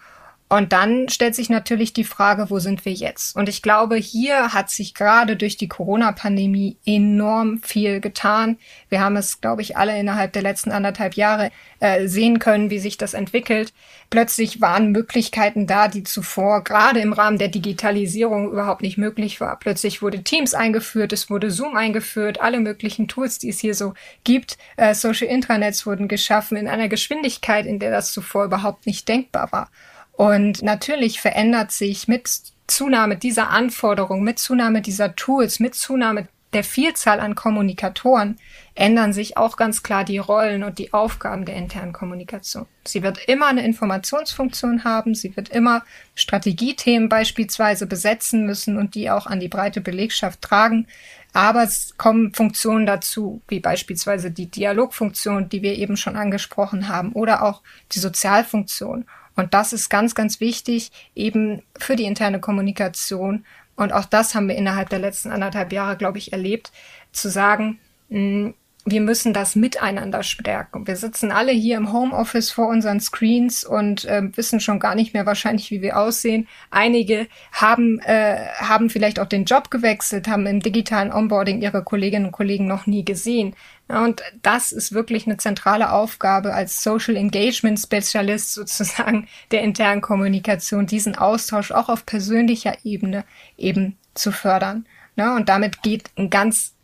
Und 0.50 0.72
dann 0.72 1.10
stellt 1.10 1.34
sich 1.34 1.50
natürlich 1.50 1.92
die 1.92 2.04
Frage, 2.04 2.48
wo 2.48 2.58
sind 2.58 2.86
wir 2.86 2.92
jetzt? 2.92 3.36
Und 3.36 3.50
ich 3.50 3.60
glaube, 3.60 3.96
hier 3.96 4.54
hat 4.54 4.70
sich 4.70 4.94
gerade 4.94 5.36
durch 5.36 5.58
die 5.58 5.68
Corona-Pandemie 5.68 6.78
enorm 6.86 7.60
viel 7.62 8.00
getan. 8.00 8.56
Wir 8.88 9.00
haben 9.00 9.16
es, 9.16 9.42
glaube 9.42 9.60
ich, 9.60 9.76
alle 9.76 9.98
innerhalb 9.98 10.32
der 10.32 10.40
letzten 10.40 10.70
anderthalb 10.70 11.14
Jahre 11.14 11.50
äh, 11.80 12.08
sehen 12.08 12.38
können, 12.38 12.70
wie 12.70 12.78
sich 12.78 12.96
das 12.96 13.12
entwickelt. 13.12 13.74
Plötzlich 14.08 14.62
waren 14.62 14.90
Möglichkeiten 14.90 15.66
da, 15.66 15.86
die 15.86 16.02
zuvor 16.02 16.64
gerade 16.64 17.00
im 17.00 17.12
Rahmen 17.12 17.36
der 17.36 17.48
Digitalisierung 17.48 18.50
überhaupt 18.50 18.80
nicht 18.80 18.96
möglich 18.96 19.42
war. 19.42 19.58
Plötzlich 19.58 20.00
wurde 20.00 20.22
Teams 20.22 20.54
eingeführt, 20.54 21.12
es 21.12 21.28
wurde 21.28 21.50
Zoom 21.50 21.76
eingeführt, 21.76 22.40
alle 22.40 22.60
möglichen 22.60 23.06
Tools, 23.06 23.38
die 23.38 23.50
es 23.50 23.58
hier 23.58 23.74
so 23.74 23.92
gibt. 24.24 24.56
Äh, 24.78 24.94
Social 24.94 25.28
Intranets 25.28 25.84
wurden 25.84 26.08
geschaffen 26.08 26.56
in 26.56 26.68
einer 26.68 26.88
Geschwindigkeit, 26.88 27.66
in 27.66 27.78
der 27.78 27.90
das 27.90 28.14
zuvor 28.14 28.46
überhaupt 28.46 28.86
nicht 28.86 29.06
denkbar 29.08 29.52
war. 29.52 29.68
Und 30.18 30.62
natürlich 30.62 31.20
verändert 31.20 31.70
sich 31.70 32.08
mit 32.08 32.28
Zunahme 32.66 33.16
dieser 33.16 33.50
Anforderungen, 33.50 34.24
mit 34.24 34.40
Zunahme 34.40 34.82
dieser 34.82 35.14
Tools, 35.14 35.60
mit 35.60 35.76
Zunahme 35.76 36.26
der 36.52 36.64
Vielzahl 36.64 37.20
an 37.20 37.36
Kommunikatoren 37.36 38.36
ändern 38.74 39.12
sich 39.12 39.36
auch 39.36 39.56
ganz 39.56 39.84
klar 39.84 40.04
die 40.04 40.18
Rollen 40.18 40.64
und 40.64 40.78
die 40.80 40.92
Aufgaben 40.92 41.44
der 41.44 41.54
internen 41.54 41.92
Kommunikation. 41.92 42.66
Sie 42.84 43.04
wird 43.04 43.28
immer 43.28 43.46
eine 43.46 43.64
Informationsfunktion 43.64 44.82
haben, 44.82 45.14
sie 45.14 45.36
wird 45.36 45.50
immer 45.50 45.84
Strategiethemen 46.16 47.08
beispielsweise 47.08 47.86
besetzen 47.86 48.44
müssen 48.44 48.76
und 48.76 48.96
die 48.96 49.10
auch 49.10 49.26
an 49.26 49.38
die 49.38 49.48
breite 49.48 49.80
Belegschaft 49.80 50.42
tragen. 50.42 50.88
Aber 51.32 51.62
es 51.62 51.94
kommen 51.96 52.34
Funktionen 52.34 52.86
dazu, 52.86 53.40
wie 53.46 53.60
beispielsweise 53.60 54.32
die 54.32 54.50
Dialogfunktion, 54.50 55.48
die 55.48 55.62
wir 55.62 55.76
eben 55.76 55.96
schon 55.96 56.16
angesprochen 56.16 56.88
haben, 56.88 57.12
oder 57.12 57.44
auch 57.44 57.62
die 57.92 58.00
Sozialfunktion. 58.00 59.04
Und 59.38 59.54
das 59.54 59.72
ist 59.72 59.88
ganz, 59.88 60.16
ganz 60.16 60.40
wichtig 60.40 60.90
eben 61.14 61.62
für 61.78 61.94
die 61.94 62.06
interne 62.06 62.40
Kommunikation. 62.40 63.44
Und 63.76 63.92
auch 63.92 64.04
das 64.04 64.34
haben 64.34 64.48
wir 64.48 64.56
innerhalb 64.56 64.88
der 64.88 64.98
letzten 64.98 65.30
anderthalb 65.30 65.72
Jahre, 65.72 65.96
glaube 65.96 66.18
ich, 66.18 66.32
erlebt, 66.32 66.72
zu 67.12 67.30
sagen, 67.30 67.78
hm, 68.10 68.54
wir 68.90 69.00
müssen 69.00 69.32
das 69.32 69.56
miteinander 69.56 70.22
stärken. 70.22 70.86
Wir 70.86 70.96
sitzen 70.96 71.32
alle 71.32 71.52
hier 71.52 71.76
im 71.76 71.92
Homeoffice 71.92 72.50
vor 72.50 72.68
unseren 72.68 73.00
Screens 73.00 73.64
und 73.64 74.04
äh, 74.04 74.22
wissen 74.36 74.60
schon 74.60 74.78
gar 74.78 74.94
nicht 74.94 75.14
mehr 75.14 75.26
wahrscheinlich, 75.26 75.70
wie 75.70 75.82
wir 75.82 75.98
aussehen. 75.98 76.48
Einige 76.70 77.26
haben, 77.52 78.00
äh, 78.00 78.46
haben 78.58 78.90
vielleicht 78.90 79.20
auch 79.20 79.26
den 79.26 79.44
Job 79.44 79.70
gewechselt, 79.70 80.28
haben 80.28 80.46
im 80.46 80.60
digitalen 80.60 81.12
Onboarding 81.12 81.60
ihre 81.60 81.82
Kolleginnen 81.82 82.26
und 82.26 82.32
Kollegen 82.32 82.66
noch 82.66 82.86
nie 82.86 83.04
gesehen. 83.04 83.54
Ja, 83.90 84.04
und 84.04 84.22
das 84.42 84.72
ist 84.72 84.92
wirklich 84.92 85.26
eine 85.26 85.38
zentrale 85.38 85.92
Aufgabe 85.92 86.52
als 86.52 86.82
Social 86.82 87.16
Engagement 87.16 87.80
Spezialist 87.80 88.52
sozusagen 88.52 89.28
der 89.50 89.62
internen 89.62 90.02
Kommunikation, 90.02 90.86
diesen 90.86 91.16
Austausch 91.16 91.72
auch 91.72 91.88
auf 91.88 92.04
persönlicher 92.04 92.76
Ebene 92.84 93.24
eben 93.56 93.96
zu 94.14 94.30
fördern. 94.30 94.86
Ja, 95.16 95.34
und 95.34 95.48
damit 95.48 95.82
geht 95.82 96.10
ein 96.16 96.30
ganz 96.30 96.74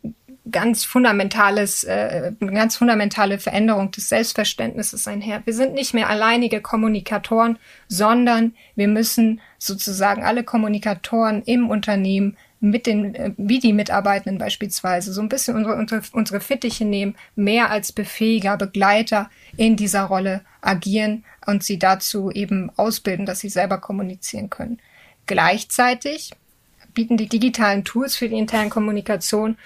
ganz 0.51 0.83
fundamentales, 0.83 1.83
äh, 1.83 2.31
ganz 2.39 2.77
fundamentale 2.77 3.39
Veränderung 3.39 3.91
des 3.91 4.09
Selbstverständnisses 4.09 5.07
einher. 5.07 5.41
Wir 5.45 5.53
sind 5.53 5.73
nicht 5.73 5.93
mehr 5.93 6.09
alleinige 6.09 6.61
Kommunikatoren, 6.61 7.57
sondern 7.87 8.53
wir 8.75 8.87
müssen 8.87 9.41
sozusagen 9.57 10.23
alle 10.23 10.43
Kommunikatoren 10.43 11.41
im 11.43 11.69
Unternehmen 11.69 12.37
mit 12.59 12.85
den, 12.85 13.15
äh, 13.15 13.31
wie 13.37 13.59
die 13.59 13.73
Mitarbeitenden 13.73 14.37
beispielsweise, 14.37 15.13
so 15.13 15.21
ein 15.21 15.29
bisschen 15.29 15.55
unsere, 15.55 15.75
unsere, 15.75 16.01
unsere 16.13 16.39
Fittiche 16.41 16.85
nehmen, 16.85 17.15
mehr 17.35 17.69
als 17.69 17.91
befähiger 17.91 18.57
Begleiter 18.57 19.29
in 19.57 19.75
dieser 19.75 20.03
Rolle 20.03 20.41
agieren 20.61 21.23
und 21.45 21.63
sie 21.63 21.79
dazu 21.79 22.31
eben 22.31 22.71
ausbilden, 22.75 23.25
dass 23.25 23.39
sie 23.39 23.49
selber 23.49 23.79
kommunizieren 23.79 24.49
können. 24.49 24.79
Gleichzeitig 25.25 26.31
bieten 26.93 27.17
die 27.17 27.27
digitalen 27.27 27.83
Tools 27.83 28.15
für 28.15 28.29
die 28.29 28.37
interne 28.37 28.69
Kommunikation 28.69 29.57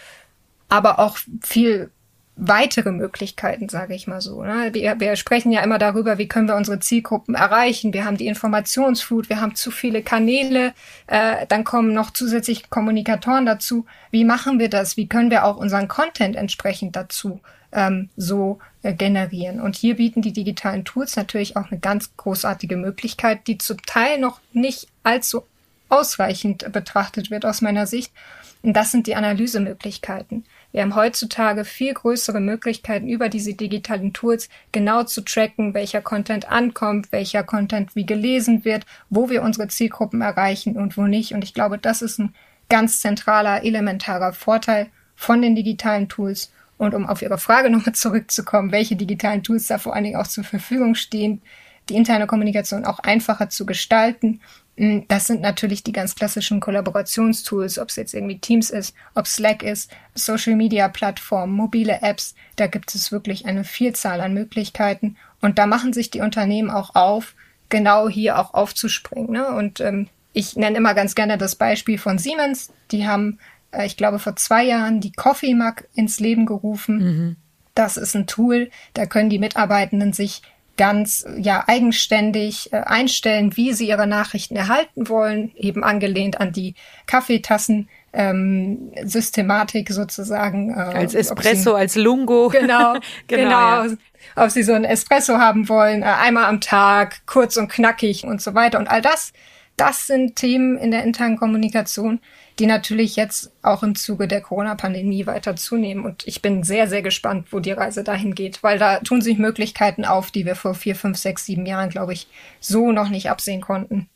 aber 0.69 0.99
auch 0.99 1.17
viel 1.41 1.91
weitere 2.39 2.91
Möglichkeiten, 2.91 3.69
sage 3.69 3.93
ich 3.93 4.07
mal 4.07 4.21
so. 4.21 4.43
Ne? 4.43 4.69
Wir, 4.73 4.99
wir 4.99 5.15
sprechen 5.15 5.51
ja 5.51 5.61
immer 5.61 5.77
darüber, 5.77 6.17
wie 6.17 6.27
können 6.27 6.47
wir 6.47 6.55
unsere 6.55 6.79
Zielgruppen 6.79 7.35
erreichen. 7.35 7.93
Wir 7.93 8.05
haben 8.05 8.17
die 8.17 8.27
Informationsflut, 8.27 9.29
wir 9.29 9.41
haben 9.41 9.55
zu 9.55 9.71
viele 9.71 10.01
Kanäle, 10.01 10.73
äh, 11.07 11.45
dann 11.47 11.63
kommen 11.63 11.93
noch 11.93 12.11
zusätzlich 12.11 12.69
Kommunikatoren 12.69 13.45
dazu. 13.45 13.85
Wie 14.11 14.23
machen 14.23 14.59
wir 14.59 14.69
das? 14.69 14.95
Wie 14.95 15.07
können 15.07 15.31
wir 15.31 15.43
auch 15.43 15.57
unseren 15.57 15.87
Content 15.87 16.35
entsprechend 16.35 16.95
dazu 16.95 17.41
ähm, 17.73 18.09
so 18.15 18.59
äh, 18.83 18.93
generieren? 18.93 19.59
Und 19.59 19.75
hier 19.75 19.95
bieten 19.95 20.21
die 20.21 20.33
digitalen 20.33 20.85
Tools 20.85 21.15
natürlich 21.17 21.57
auch 21.57 21.69
eine 21.71 21.79
ganz 21.79 22.15
großartige 22.15 22.77
Möglichkeit, 22.77 23.47
die 23.47 23.57
zum 23.57 23.81
Teil 23.81 24.17
noch 24.17 24.39
nicht 24.53 24.87
allzu 25.03 25.43
ausreichend 25.89 26.71
betrachtet 26.71 27.31
wird 27.31 27.45
aus 27.45 27.61
meiner 27.61 27.85
Sicht. 27.87 28.13
Und 28.61 28.73
das 28.73 28.91
sind 28.91 29.07
die 29.07 29.15
Analysemöglichkeiten. 29.15 30.45
Wir 30.71 30.83
haben 30.83 30.95
heutzutage 30.95 31.65
viel 31.65 31.93
größere 31.93 32.39
Möglichkeiten 32.39 33.07
über 33.07 33.29
diese 33.29 33.55
digitalen 33.55 34.13
Tools 34.13 34.49
genau 34.71 35.03
zu 35.03 35.21
tracken, 35.21 35.73
welcher 35.73 36.01
Content 36.01 36.51
ankommt, 36.51 37.11
welcher 37.11 37.43
Content 37.43 37.95
wie 37.95 38.05
gelesen 38.05 38.65
wird, 38.65 38.85
wo 39.09 39.29
wir 39.29 39.41
unsere 39.41 39.67
Zielgruppen 39.67 40.21
erreichen 40.21 40.77
und 40.77 40.95
wo 40.95 41.07
nicht. 41.07 41.33
Und 41.33 41.43
ich 41.43 41.55
glaube, 41.55 41.79
das 41.79 42.03
ist 42.03 42.19
ein 42.19 42.35
ganz 42.69 43.01
zentraler, 43.01 43.63
elementarer 43.63 44.31
Vorteil 44.31 44.87
von 45.15 45.41
den 45.41 45.55
digitalen 45.55 46.07
Tools. 46.07 46.51
Und 46.77 46.93
um 46.93 47.07
auf 47.07 47.23
Ihre 47.23 47.39
Frage 47.39 47.69
nochmal 47.71 47.95
zurückzukommen, 47.95 48.71
welche 48.71 48.95
digitalen 48.95 49.41
Tools 49.41 49.67
da 49.67 49.79
vor 49.79 49.95
allen 49.95 50.03
Dingen 50.03 50.19
auch 50.19 50.27
zur 50.27 50.43
Verfügung 50.43 50.93
stehen, 50.93 51.41
die 51.89 51.95
interne 51.95 52.27
Kommunikation 52.27 52.85
auch 52.85 52.99
einfacher 52.99 53.49
zu 53.49 53.65
gestalten 53.65 54.41
das 54.79 55.27
sind 55.27 55.41
natürlich 55.41 55.83
die 55.83 55.91
ganz 55.91 56.15
klassischen 56.15 56.61
Kollaborationstools, 56.61 57.79
ob 57.79 57.89
es 57.89 57.97
jetzt 57.97 58.13
irgendwie 58.13 58.39
Teams 58.39 58.69
ist, 58.69 58.95
ob 59.13 59.27
Slack 59.27 59.61
ist, 59.61 59.91
Social 60.15 60.55
Media 60.55 60.87
Plattformen, 60.87 61.53
mobile 61.53 62.01
Apps. 62.01 62.33
Da 62.55 62.67
gibt 62.67 62.95
es 62.95 63.11
wirklich 63.11 63.45
eine 63.45 63.65
Vielzahl 63.65 64.21
an 64.21 64.33
Möglichkeiten. 64.33 65.17
Und 65.41 65.59
da 65.59 65.65
machen 65.65 65.91
sich 65.91 66.11
die 66.11 66.21
Unternehmen 66.21 66.69
auch 66.69 66.95
auf, 66.95 67.35
genau 67.67 68.07
hier 68.07 68.39
auch 68.39 68.53
aufzuspringen. 68.53 69.31
Ne? 69.31 69.49
Und 69.49 69.81
ähm, 69.81 70.07
ich 70.31 70.55
nenne 70.55 70.77
immer 70.77 70.93
ganz 70.93 71.13
gerne 71.13 71.37
das 71.37 71.55
Beispiel 71.55 71.97
von 71.97 72.17
Siemens. 72.17 72.71
Die 72.91 73.05
haben, 73.05 73.37
äh, 73.71 73.85
ich 73.85 73.97
glaube, 73.97 74.19
vor 74.19 74.37
zwei 74.37 74.63
Jahren 74.63 75.01
die 75.01 75.11
Coffee 75.11 75.55
Mug 75.55 75.83
ins 75.93 76.21
Leben 76.21 76.45
gerufen. 76.45 76.97
Mhm. 76.97 77.35
Das 77.75 77.97
ist 77.97 78.15
ein 78.15 78.27
Tool, 78.27 78.69
da 78.93 79.05
können 79.05 79.29
die 79.29 79.39
Mitarbeitenden 79.39 80.13
sich 80.13 80.41
ganz 80.79 81.25
ja 81.37 81.65
eigenständig 81.67 82.71
äh, 82.71 82.77
einstellen, 82.77 83.57
wie 83.57 83.73
sie 83.73 83.89
ihre 83.89 84.07
Nachrichten 84.07 84.55
erhalten 84.55 85.09
wollen, 85.09 85.51
eben 85.55 85.83
angelehnt 85.83 86.39
an 86.39 86.51
die 86.51 86.73
Kaffeetassen. 87.05 87.87
Ähm, 88.11 88.91
Systematik 89.03 89.91
sozusagen. 89.91 90.71
Äh, 90.71 90.79
als 90.79 91.13
Espresso, 91.13 91.73
sie, 91.73 91.77
als 91.77 91.95
Lungo. 91.95 92.49
Genau, 92.51 92.93
genau. 93.27 93.43
genau 93.43 93.83
ja. 93.83 93.87
Ob 94.35 94.49
sie 94.49 94.63
so 94.63 94.73
ein 94.73 94.83
Espresso 94.83 95.37
haben 95.37 95.69
wollen, 95.69 96.01
äh, 96.01 96.05
einmal 96.05 96.45
am 96.45 96.59
Tag, 96.59 97.21
kurz 97.27 97.55
und 97.55 97.67
knackig 97.67 98.23
und 98.23 98.41
so 98.41 98.55
weiter. 98.55 98.79
Und 98.79 98.87
all 98.87 99.03
das, 99.03 99.31
das 99.77 100.07
sind 100.07 100.37
Themen 100.37 100.75
in 100.79 100.89
der 100.89 101.03
internen 101.03 101.37
Kommunikation, 101.37 102.19
die 102.59 102.65
natürlich 102.65 103.15
jetzt 103.15 103.51
auch 103.61 103.83
im 103.83 103.95
Zuge 103.95 104.27
der 104.27 104.41
Corona-Pandemie 104.41 105.25
weiter 105.25 105.55
zunehmen. 105.55 106.05
Und 106.05 106.27
ich 106.27 106.41
bin 106.41 106.63
sehr, 106.63 106.87
sehr 106.87 107.01
gespannt, 107.01 107.47
wo 107.51 107.59
die 107.59 107.71
Reise 107.71 108.03
dahin 108.03 108.35
geht, 108.35 108.61
weil 108.61 108.77
da 108.77 108.99
tun 108.99 109.21
sich 109.21 109.37
Möglichkeiten 109.37 110.05
auf, 110.05 110.29
die 110.31 110.45
wir 110.45 110.55
vor 110.55 110.75
vier, 110.75 110.95
fünf, 110.95 111.17
sechs, 111.17 111.45
sieben 111.45 111.65
Jahren, 111.65 111.89
glaube 111.89 112.13
ich, 112.13 112.27
so 112.59 112.91
noch 112.91 113.09
nicht 113.09 113.29
absehen 113.29 113.61
konnten. 113.61 114.09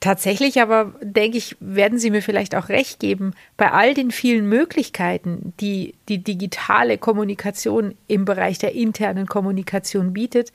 Tatsächlich 0.00 0.62
aber, 0.62 0.94
denke 1.02 1.38
ich, 1.38 1.56
werden 1.58 1.98
Sie 1.98 2.10
mir 2.10 2.22
vielleicht 2.22 2.54
auch 2.54 2.68
recht 2.68 3.00
geben, 3.00 3.34
bei 3.56 3.72
all 3.72 3.94
den 3.94 4.12
vielen 4.12 4.48
Möglichkeiten, 4.48 5.52
die 5.60 5.94
die 6.08 6.22
digitale 6.22 6.98
Kommunikation 6.98 7.96
im 8.06 8.24
Bereich 8.24 8.58
der 8.58 8.76
internen 8.76 9.26
Kommunikation 9.26 10.12
bietet, 10.12 10.52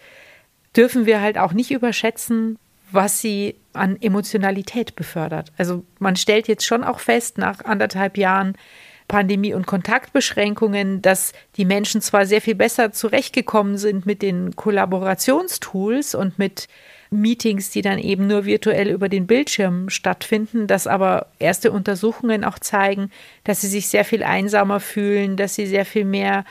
dürfen 0.77 1.05
wir 1.05 1.19
halt 1.19 1.37
auch 1.37 1.51
nicht 1.51 1.71
überschätzen, 1.71 2.57
was 2.93 3.21
sie 3.21 3.55
an 3.73 3.97
Emotionalität 4.01 4.95
befördert. 4.95 5.51
Also 5.57 5.83
man 5.99 6.15
stellt 6.15 6.47
jetzt 6.47 6.65
schon 6.65 6.83
auch 6.83 6.99
fest, 6.99 7.37
nach 7.37 7.65
anderthalb 7.65 8.17
Jahren 8.17 8.55
Pandemie 9.07 9.53
und 9.53 9.67
Kontaktbeschränkungen, 9.67 11.01
dass 11.01 11.33
die 11.57 11.65
Menschen 11.65 12.01
zwar 12.01 12.25
sehr 12.25 12.41
viel 12.41 12.55
besser 12.55 12.91
zurechtgekommen 12.91 13.77
sind 13.77 14.05
mit 14.05 14.21
den 14.21 14.55
Kollaborationstools 14.55 16.15
und 16.15 16.39
mit 16.39 16.67
Meetings, 17.13 17.69
die 17.69 17.81
dann 17.81 17.99
eben 17.99 18.27
nur 18.27 18.45
virtuell 18.45 18.89
über 18.89 19.07
den 19.07 19.27
Bildschirm 19.27 19.89
stattfinden, 19.89 20.67
dass 20.67 20.87
aber 20.87 21.27
erste 21.37 21.71
Untersuchungen 21.71 22.43
auch 22.43 22.57
zeigen, 22.59 23.11
dass 23.43 23.61
sie 23.61 23.67
sich 23.67 23.87
sehr 23.87 24.03
viel 24.03 24.23
einsamer 24.23 24.79
fühlen, 24.79 25.37
dass 25.37 25.55
sie 25.55 25.67
sehr 25.67 25.85
viel 25.85 26.05
mehr 26.05 26.43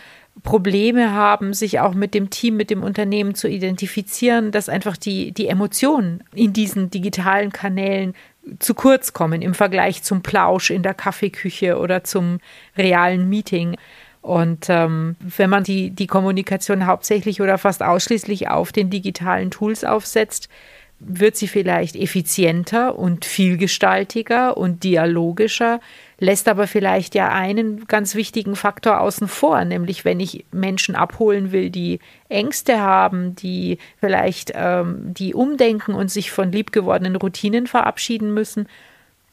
Probleme 0.43 1.13
haben, 1.13 1.53
sich 1.53 1.81
auch 1.81 1.95
mit 1.95 2.15
dem 2.15 2.31
Team, 2.31 2.57
mit 2.57 2.71
dem 2.71 2.83
Unternehmen 2.83 3.35
zu 3.35 3.49
identifizieren, 3.49 4.51
dass 4.51 4.69
einfach 4.69 4.97
die, 4.97 5.33
die 5.33 5.47
Emotionen 5.47 6.25
in 6.35 6.53
diesen 6.53 6.91
digitalen 6.91 7.53
Kanälen 7.53 8.15
zu 8.59 8.75
kurz 8.75 9.13
kommen 9.13 9.43
im 9.43 9.55
Vergleich 9.55 10.03
zum 10.03 10.23
Plausch 10.23 10.71
in 10.71 10.83
der 10.83 10.95
Kaffeeküche 10.95 11.79
oder 11.79 12.03
zum 12.03 12.41
realen 12.77 13.29
Meeting. 13.29 13.77
Und 14.21 14.67
ähm, 14.69 15.17
wenn 15.21 15.51
man 15.51 15.65
die, 15.65 15.91
die 15.91 16.07
Kommunikation 16.07 16.87
hauptsächlich 16.87 17.41
oder 17.41 17.59
fast 17.59 17.83
ausschließlich 17.83 18.49
auf 18.49 18.73
den 18.73 18.89
digitalen 18.89 19.51
Tools 19.51 19.85
aufsetzt, 19.85 20.49
wird 21.05 21.37
sie 21.37 21.49
vielleicht 21.49 21.97
effizienter 21.97 22.99
und 22.99 23.25
vielgestaltiger 23.25 24.57
und 24.57 24.85
dialogischer, 24.85 25.81
lässt 26.19 26.49
aber 26.49 26.67
vielleicht 26.67 27.15
ja 27.15 27.31
einen 27.31 27.87
ganz 27.87 28.15
wichtigen 28.15 28.55
Faktor 28.55 29.01
außen 29.01 29.27
vor, 29.27 29.65
nämlich 29.65 30.05
wenn 30.05 30.21
ich 30.21 30.45
Menschen 30.53 30.95
abholen 30.95 31.51
will, 31.51 31.71
die 31.71 31.99
Ängste 32.29 32.81
haben, 32.81 33.35
die 33.35 33.79
vielleicht 33.99 34.53
ähm, 34.55 35.13
die 35.15 35.35
umdenken 35.35 35.95
und 35.95 36.11
sich 36.11 36.31
von 36.31 36.53
liebgewordenen 36.53 37.17
Routinen 37.17 37.67
verabschieden 37.67 38.33
müssen 38.33 38.69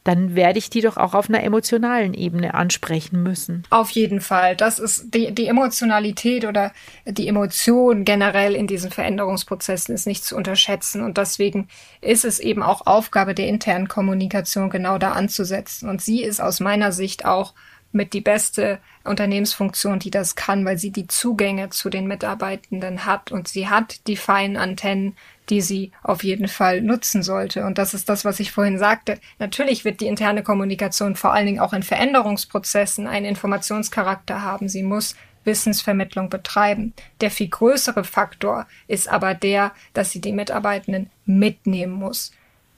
dann 0.04 0.34
werde 0.34 0.58
ich 0.58 0.70
die 0.70 0.80
doch 0.80 0.96
auch 0.96 1.14
auf 1.14 1.28
einer 1.28 1.42
emotionalen 1.42 2.14
Ebene 2.14 2.54
ansprechen 2.54 3.22
müssen. 3.22 3.64
Auf 3.70 3.90
jeden 3.90 4.20
Fall. 4.20 4.56
Das 4.56 4.78
ist 4.78 5.14
die, 5.14 5.32
die 5.32 5.46
Emotionalität 5.46 6.46
oder 6.46 6.72
die 7.04 7.28
Emotion 7.28 8.04
generell 8.04 8.54
in 8.54 8.66
diesen 8.66 8.90
Veränderungsprozessen 8.90 9.94
ist 9.94 10.06
nicht 10.06 10.24
zu 10.24 10.36
unterschätzen. 10.36 11.02
Und 11.02 11.18
deswegen 11.18 11.68
ist 12.00 12.24
es 12.24 12.40
eben 12.40 12.62
auch 12.62 12.86
Aufgabe 12.86 13.34
der 13.34 13.48
internen 13.48 13.88
Kommunikation, 13.88 14.70
genau 14.70 14.96
da 14.96 15.12
anzusetzen. 15.12 15.88
Und 15.88 16.00
sie 16.00 16.22
ist 16.22 16.40
aus 16.40 16.60
meiner 16.60 16.92
Sicht 16.92 17.26
auch 17.26 17.52
mit 17.92 18.12
die 18.12 18.20
beste 18.20 18.78
Unternehmensfunktion, 19.04 19.98
die 19.98 20.10
das 20.10 20.36
kann, 20.36 20.64
weil 20.64 20.78
sie 20.78 20.90
die 20.90 21.06
Zugänge 21.06 21.70
zu 21.70 21.90
den 21.90 22.06
Mitarbeitenden 22.06 23.04
hat 23.04 23.32
und 23.32 23.48
sie 23.48 23.68
hat 23.68 24.06
die 24.06 24.16
feinen 24.16 24.56
Antennen, 24.56 25.16
die 25.48 25.60
sie 25.60 25.90
auf 26.02 26.22
jeden 26.22 26.46
Fall 26.46 26.80
nutzen 26.80 27.22
sollte. 27.22 27.64
Und 27.64 27.78
das 27.78 27.92
ist 27.92 28.08
das, 28.08 28.24
was 28.24 28.38
ich 28.38 28.52
vorhin 28.52 28.78
sagte. 28.78 29.18
Natürlich 29.38 29.84
wird 29.84 30.00
die 30.00 30.06
interne 30.06 30.42
Kommunikation 30.42 31.16
vor 31.16 31.32
allen 31.32 31.46
Dingen 31.46 31.60
auch 31.60 31.72
in 31.72 31.82
Veränderungsprozessen 31.82 33.08
einen 33.08 33.26
Informationscharakter 33.26 34.42
haben. 34.42 34.68
Sie 34.68 34.84
muss 34.84 35.16
Wissensvermittlung 35.44 36.30
betreiben. 36.30 36.92
Der 37.20 37.30
viel 37.30 37.48
größere 37.48 38.04
Faktor 38.04 38.66
ist 38.86 39.08
aber 39.08 39.34
der, 39.34 39.72
dass 39.94 40.12
sie 40.12 40.20
die 40.20 40.32
Mitarbeitenden 40.32 41.10
mitnehmen 41.24 41.94
muss. 41.94 42.32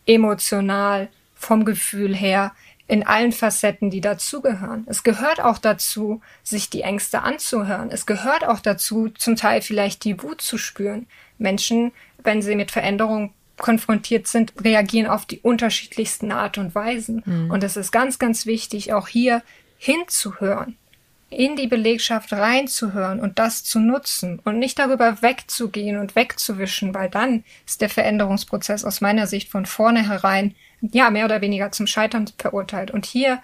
Emotional, 0.07 1.09
vom 1.35 1.65
Gefühl 1.65 2.15
her, 2.15 2.53
in 2.89 3.07
allen 3.07 3.33
Facetten, 3.33 3.91
die 3.91 4.01
dazugehören. 4.01 4.85
Es 4.87 5.03
gehört 5.03 5.41
auch 5.41 5.59
dazu, 5.59 6.21
sich 6.43 6.69
die 6.69 6.83
Ängste 6.83 7.23
anzuhören. 7.23 7.91
Es 7.91 8.07
gehört 8.07 8.47
auch 8.47 8.61
dazu, 8.61 9.09
zum 9.09 9.37
Teil 9.37 9.63
vielleicht 9.63 10.05
die 10.05 10.23
Wut 10.23 10.41
zu 10.41 10.59
spüren. 10.59 11.07
Menschen, 11.39 11.93
wenn 12.23 12.43
sie 12.43 12.57
mit 12.57 12.71
Veränderungen 12.71 13.33
konfrontiert 13.57 14.27
sind, 14.27 14.53
reagieren 14.63 15.07
auf 15.07 15.25
die 15.25 15.41
unterschiedlichsten 15.41 16.33
Art 16.33 16.59
und 16.59 16.75
Weisen. 16.75 17.23
Mhm. 17.25 17.51
Und 17.51 17.65
es 17.65 17.77
ist 17.77 17.93
ganz, 17.93 18.19
ganz 18.19 18.47
wichtig, 18.47 18.93
auch 18.93 19.09
hier 19.09 19.43
hinzuhören, 19.79 20.77
in 21.31 21.57
die 21.57 21.67
Belegschaft 21.67 22.33
reinzuhören 22.33 23.21
und 23.21 23.39
das 23.39 23.65
zu 23.65 23.79
nutzen 23.79 24.41
und 24.45 24.59
nicht 24.59 24.79
darüber 24.79 25.23
wegzugehen 25.23 25.99
und 25.99 26.15
wegzuwischen, 26.15 26.95
weil 26.95 27.09
dann 27.09 27.45
ist 27.67 27.81
der 27.81 27.89
Veränderungsprozess 27.89 28.85
aus 28.85 29.01
meiner 29.01 29.27
Sicht 29.27 29.49
von 29.49 29.67
vornherein 29.67 30.55
ja, 30.83 31.11
mehr 31.11 31.25
oder 31.25 31.41
weniger 31.41 31.71
zum 31.71 31.87
Scheitern 31.87 32.27
verurteilt. 32.39 32.91
Und 32.91 33.07
hier, 33.07 33.41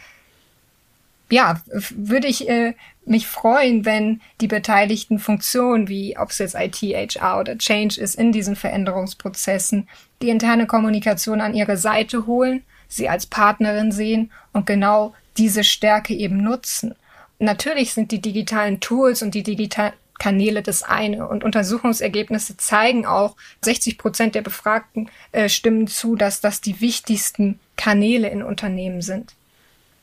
ja, 1.30 1.60
würde 1.66 2.26
ich 2.26 2.48
äh, 2.48 2.74
mich 3.04 3.26
freuen, 3.26 3.84
wenn 3.84 4.20
die 4.40 4.48
beteiligten 4.48 5.18
Funktionen, 5.18 5.88
wie 5.88 6.18
ob 6.18 6.30
es 6.30 6.38
jetzt 6.38 6.56
IT, 6.56 6.82
HR 6.82 7.40
oder 7.40 7.56
Change 7.56 8.00
ist, 8.00 8.16
in 8.16 8.32
diesen 8.32 8.56
Veränderungsprozessen, 8.56 9.88
die 10.20 10.30
interne 10.30 10.66
Kommunikation 10.66 11.40
an 11.40 11.54
ihre 11.54 11.76
Seite 11.76 12.26
holen, 12.26 12.64
sie 12.88 13.08
als 13.08 13.26
Partnerin 13.26 13.92
sehen 13.92 14.32
und 14.52 14.66
genau 14.66 15.14
diese 15.36 15.62
Stärke 15.62 16.14
eben 16.14 16.38
nutzen. 16.38 16.94
Natürlich 17.38 17.94
sind 17.94 18.10
die 18.10 18.20
digitalen 18.20 18.80
Tools 18.80 19.22
und 19.22 19.34
die 19.34 19.44
digitalen 19.44 19.92
Kanäle 20.18 20.62
das 20.62 20.82
eine. 20.82 21.28
Und 21.28 21.44
Untersuchungsergebnisse 21.44 22.56
zeigen 22.56 23.06
auch, 23.06 23.36
60 23.62 23.98
Prozent 23.98 24.34
der 24.34 24.42
Befragten 24.42 25.10
äh, 25.32 25.48
stimmen 25.48 25.86
zu, 25.86 26.16
dass 26.16 26.40
das 26.40 26.60
die 26.60 26.80
wichtigsten 26.80 27.60
Kanäle 27.76 28.28
in 28.28 28.42
Unternehmen 28.42 29.02
sind. 29.02 29.34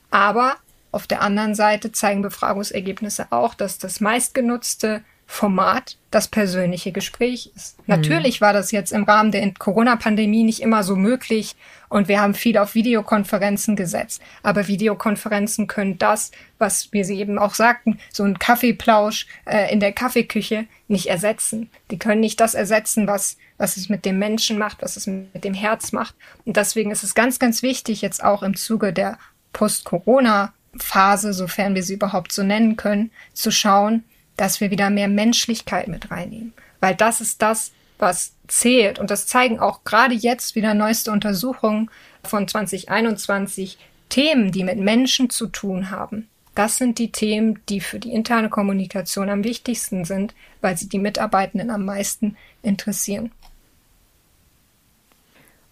Aber 0.10 0.56
auf 0.92 1.08
der 1.08 1.22
anderen 1.22 1.56
Seite 1.56 1.92
zeigen 1.92 2.22
Befragungsergebnisse 2.22 3.28
auch, 3.32 3.54
dass 3.54 3.78
das 3.78 4.00
meistgenutzte 4.00 5.04
Format 5.28 5.98
das 6.12 6.28
persönliche 6.28 6.92
Gespräch 6.92 7.52
ist. 7.56 7.80
Mhm. 7.80 7.84
Natürlich 7.88 8.42
war 8.42 8.54
das 8.54 8.72
jetzt 8.72 8.92
im 8.94 9.04
Rahmen 9.04 9.32
der 9.32 9.52
Corona-Pandemie 9.54 10.44
nicht 10.44 10.62
immer 10.62 10.84
so 10.84 10.96
möglich 10.96 11.56
und 11.90 12.08
wir 12.08 12.22
haben 12.22 12.34
viel 12.34 12.58
auf 12.58 12.76
Videokonferenzen 12.76 13.76
gesetzt. 13.76 14.22
Aber 14.44 14.68
Videokonferenzen 14.68 15.68
können 15.68 15.98
das, 15.98 16.32
was 16.58 16.92
wir 16.94 17.06
sie 17.06 17.20
eben 17.20 17.40
auch 17.40 17.56
sagten, 17.56 18.00
so 18.14 18.24
ein 18.24 18.40
Kaffeeplausch 18.40 19.28
äh, 19.46 19.72
in 19.74 19.80
der 19.80 19.94
Kaffeeküche 19.94 20.68
nicht 20.88 21.08
ersetzen. 21.08 21.70
Die 21.92 22.00
können 22.00 22.22
nicht 22.22 22.40
das 22.40 22.54
ersetzen, 22.54 23.08
was, 23.08 23.38
was 23.58 23.78
es 23.78 23.90
mit 23.90 24.06
dem 24.06 24.20
Menschen 24.20 24.58
macht, 24.58 24.82
was 24.82 24.98
es 24.98 25.08
mit 25.08 25.44
dem 25.44 25.54
Herz 25.54 25.92
macht. 25.92 26.16
Und 26.46 26.56
deswegen 26.56 26.92
ist 26.92 27.04
es 27.04 27.16
ganz, 27.16 27.40
ganz 27.40 27.62
wichtig, 27.64 28.02
jetzt 28.02 28.24
auch 28.24 28.44
im 28.44 28.56
Zuge 28.56 28.94
der 28.94 29.18
Post-Corona-Phase, 29.54 31.34
sofern 31.34 31.76
wir 31.76 31.84
sie 31.84 31.96
überhaupt 31.96 32.32
so 32.32 32.44
nennen 32.44 32.78
können, 32.78 33.12
zu 33.34 33.52
schauen, 33.52 34.04
dass 34.38 34.62
wir 34.62 34.72
wieder 34.72 34.90
mehr 34.90 35.08
Menschlichkeit 35.08 35.88
mit 35.88 36.12
reinnehmen. 36.12 36.54
Weil 36.80 36.96
das 36.96 37.22
ist 37.22 37.42
das, 37.42 37.72
was 37.98 38.34
zählt. 38.48 39.00
Und 39.00 39.12
das 39.12 39.28
zeigen 39.28 39.60
auch 39.60 39.84
gerade 39.84 40.14
jetzt 40.14 40.56
wieder 40.56 40.74
neueste 40.74 41.12
Untersuchungen 41.12 41.90
von 42.24 42.48
2021 42.48 43.78
Themen, 44.10 44.52
die 44.52 44.64
mit 44.64 44.78
Menschen 44.78 45.30
zu 45.30 45.48
tun 45.48 45.90
haben. 45.90 46.28
Das 46.54 46.78
sind 46.78 47.00
die 47.00 47.12
Themen, 47.12 47.60
die 47.68 47.82
für 47.82 48.00
die 48.00 48.14
interne 48.14 48.50
Kommunikation 48.50 49.30
am 49.30 49.44
wichtigsten 49.44 50.06
sind, 50.06 50.34
weil 50.62 50.78
sie 50.78 50.88
die 50.88 51.00
Mitarbeitenden 51.00 51.70
am 51.70 51.84
meisten 51.84 52.38
interessieren. 52.62 53.32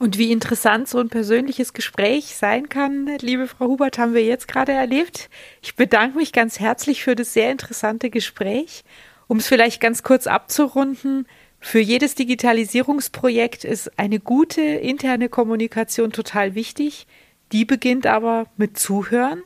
Und 0.04 0.18
wie 0.18 0.34
interessant 0.34 0.90
so 0.90 1.00
ein 1.00 1.08
persönliches 1.08 1.72
Gespräch 1.72 2.36
sein 2.36 2.68
kann, 2.68 3.10
liebe 3.22 3.48
Frau 3.48 3.68
Hubert, 3.68 3.98
haben 3.98 4.14
wir 4.14 4.26
jetzt 4.26 4.50
gerade 4.50 4.74
erlebt. 4.74 5.30
Ich 5.62 5.78
bedanke 5.78 6.18
mich 6.18 6.34
ganz 6.34 6.60
herzlich 6.60 7.02
für 7.02 7.16
das 7.16 7.32
sehr 7.32 7.50
interessante 7.50 8.10
Gespräch. 8.10 8.84
Um 9.30 9.38
es 9.38 9.48
vielleicht 9.48 9.80
ganz 9.80 10.04
kurz 10.04 10.28
abzurunden, 10.28 11.26
für 11.62 11.80
jedes 11.80 12.16
Digitalisierungsprojekt 12.16 13.64
ist 13.64 13.98
eine 13.98 14.20
gute 14.20 14.60
interne 14.60 15.30
Kommunikation 15.30 16.12
total 16.12 16.54
wichtig. 16.54 17.08
Die 17.54 17.64
beginnt 17.64 18.06
aber 18.06 18.48
mit 18.58 18.78
Zuhören 18.78 19.42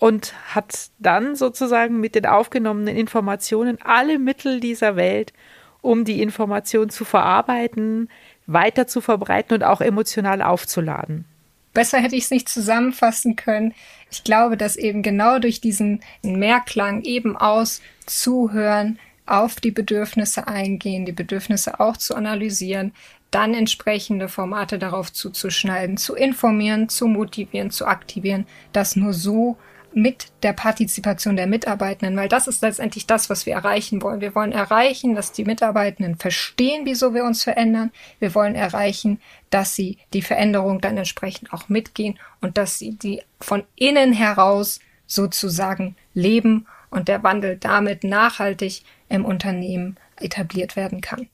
und 0.00 0.34
hat 0.52 0.88
dann 0.98 1.36
sozusagen 1.36 2.00
mit 2.00 2.16
den 2.16 2.26
aufgenommenen 2.26 2.96
Informationen 2.96 3.78
alle 3.84 4.18
Mittel 4.18 4.58
dieser 4.58 4.96
Welt, 4.96 5.32
um 5.80 6.04
die 6.04 6.22
Information 6.22 6.90
zu 6.90 7.04
verarbeiten, 7.04 8.08
weiter 8.46 8.86
zu 8.86 9.00
verbreiten 9.00 9.54
und 9.54 9.62
auch 9.62 9.80
emotional 9.80 10.42
aufzuladen. 10.42 11.24
Besser 11.72 11.98
hätte 11.98 12.16
ich 12.16 12.24
es 12.24 12.30
nicht 12.30 12.48
zusammenfassen 12.48 13.36
können. 13.36 13.74
Ich 14.10 14.24
glaube, 14.24 14.56
dass 14.56 14.76
eben 14.76 15.02
genau 15.02 15.38
durch 15.38 15.60
diesen 15.60 16.00
Mehrklang 16.22 17.02
eben 17.02 17.36
aus 17.36 17.82
Zuhören 18.06 18.98
auf 19.26 19.56
die 19.56 19.72
Bedürfnisse 19.72 20.46
eingehen, 20.48 21.04
die 21.04 21.12
Bedürfnisse 21.12 21.80
auch 21.80 21.96
zu 21.96 22.14
analysieren, 22.14 22.92
dann 23.30 23.54
entsprechende 23.54 24.28
Formate 24.28 24.78
darauf 24.78 25.12
zuzuschneiden, 25.12 25.96
zu 25.96 26.14
informieren, 26.14 26.88
zu 26.88 27.08
motivieren, 27.08 27.70
zu 27.70 27.86
aktivieren, 27.86 28.46
dass 28.72 28.96
nur 28.96 29.12
so 29.12 29.58
mit 29.96 30.26
der 30.42 30.52
Partizipation 30.52 31.36
der 31.36 31.46
Mitarbeitenden, 31.46 32.18
weil 32.18 32.28
das 32.28 32.48
ist 32.48 32.60
letztendlich 32.60 33.06
das, 33.06 33.30
was 33.30 33.46
wir 33.46 33.54
erreichen 33.54 34.02
wollen. 34.02 34.20
Wir 34.20 34.34
wollen 34.34 34.52
erreichen, 34.52 35.14
dass 35.14 35.32
die 35.32 35.46
Mitarbeitenden 35.46 36.16
verstehen, 36.16 36.84
wieso 36.84 37.14
wir 37.14 37.24
uns 37.24 37.42
verändern. 37.42 37.90
Wir 38.18 38.34
wollen 38.34 38.54
erreichen, 38.54 39.22
dass 39.48 39.74
sie 39.74 39.96
die 40.12 40.20
Veränderung 40.20 40.82
dann 40.82 40.98
entsprechend 40.98 41.50
auch 41.50 41.70
mitgehen 41.70 42.18
und 42.42 42.58
dass 42.58 42.78
sie 42.78 42.90
die 42.90 43.22
von 43.40 43.64
innen 43.74 44.12
heraus 44.12 44.80
sozusagen 45.06 45.96
leben 46.12 46.66
und 46.90 47.08
der 47.08 47.22
Wandel 47.22 47.56
damit 47.56 48.04
nachhaltig 48.04 48.82
im 49.08 49.24
Unternehmen 49.24 49.96
etabliert 50.20 50.76
werden 50.76 51.00
kann. 51.00 51.26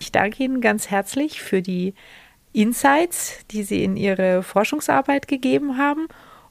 Ich 0.00 0.10
danke 0.10 0.42
Ihnen 0.42 0.60
ganz 0.60 0.90
herzlich 0.90 1.40
für 1.40 1.62
die 1.62 1.94
Insights, 2.52 3.46
die 3.52 3.62
Sie 3.62 3.84
in 3.84 3.96
Ihre 3.96 4.42
Forschungsarbeit 4.42 5.28
gegeben 5.28 5.78
haben 5.78 6.08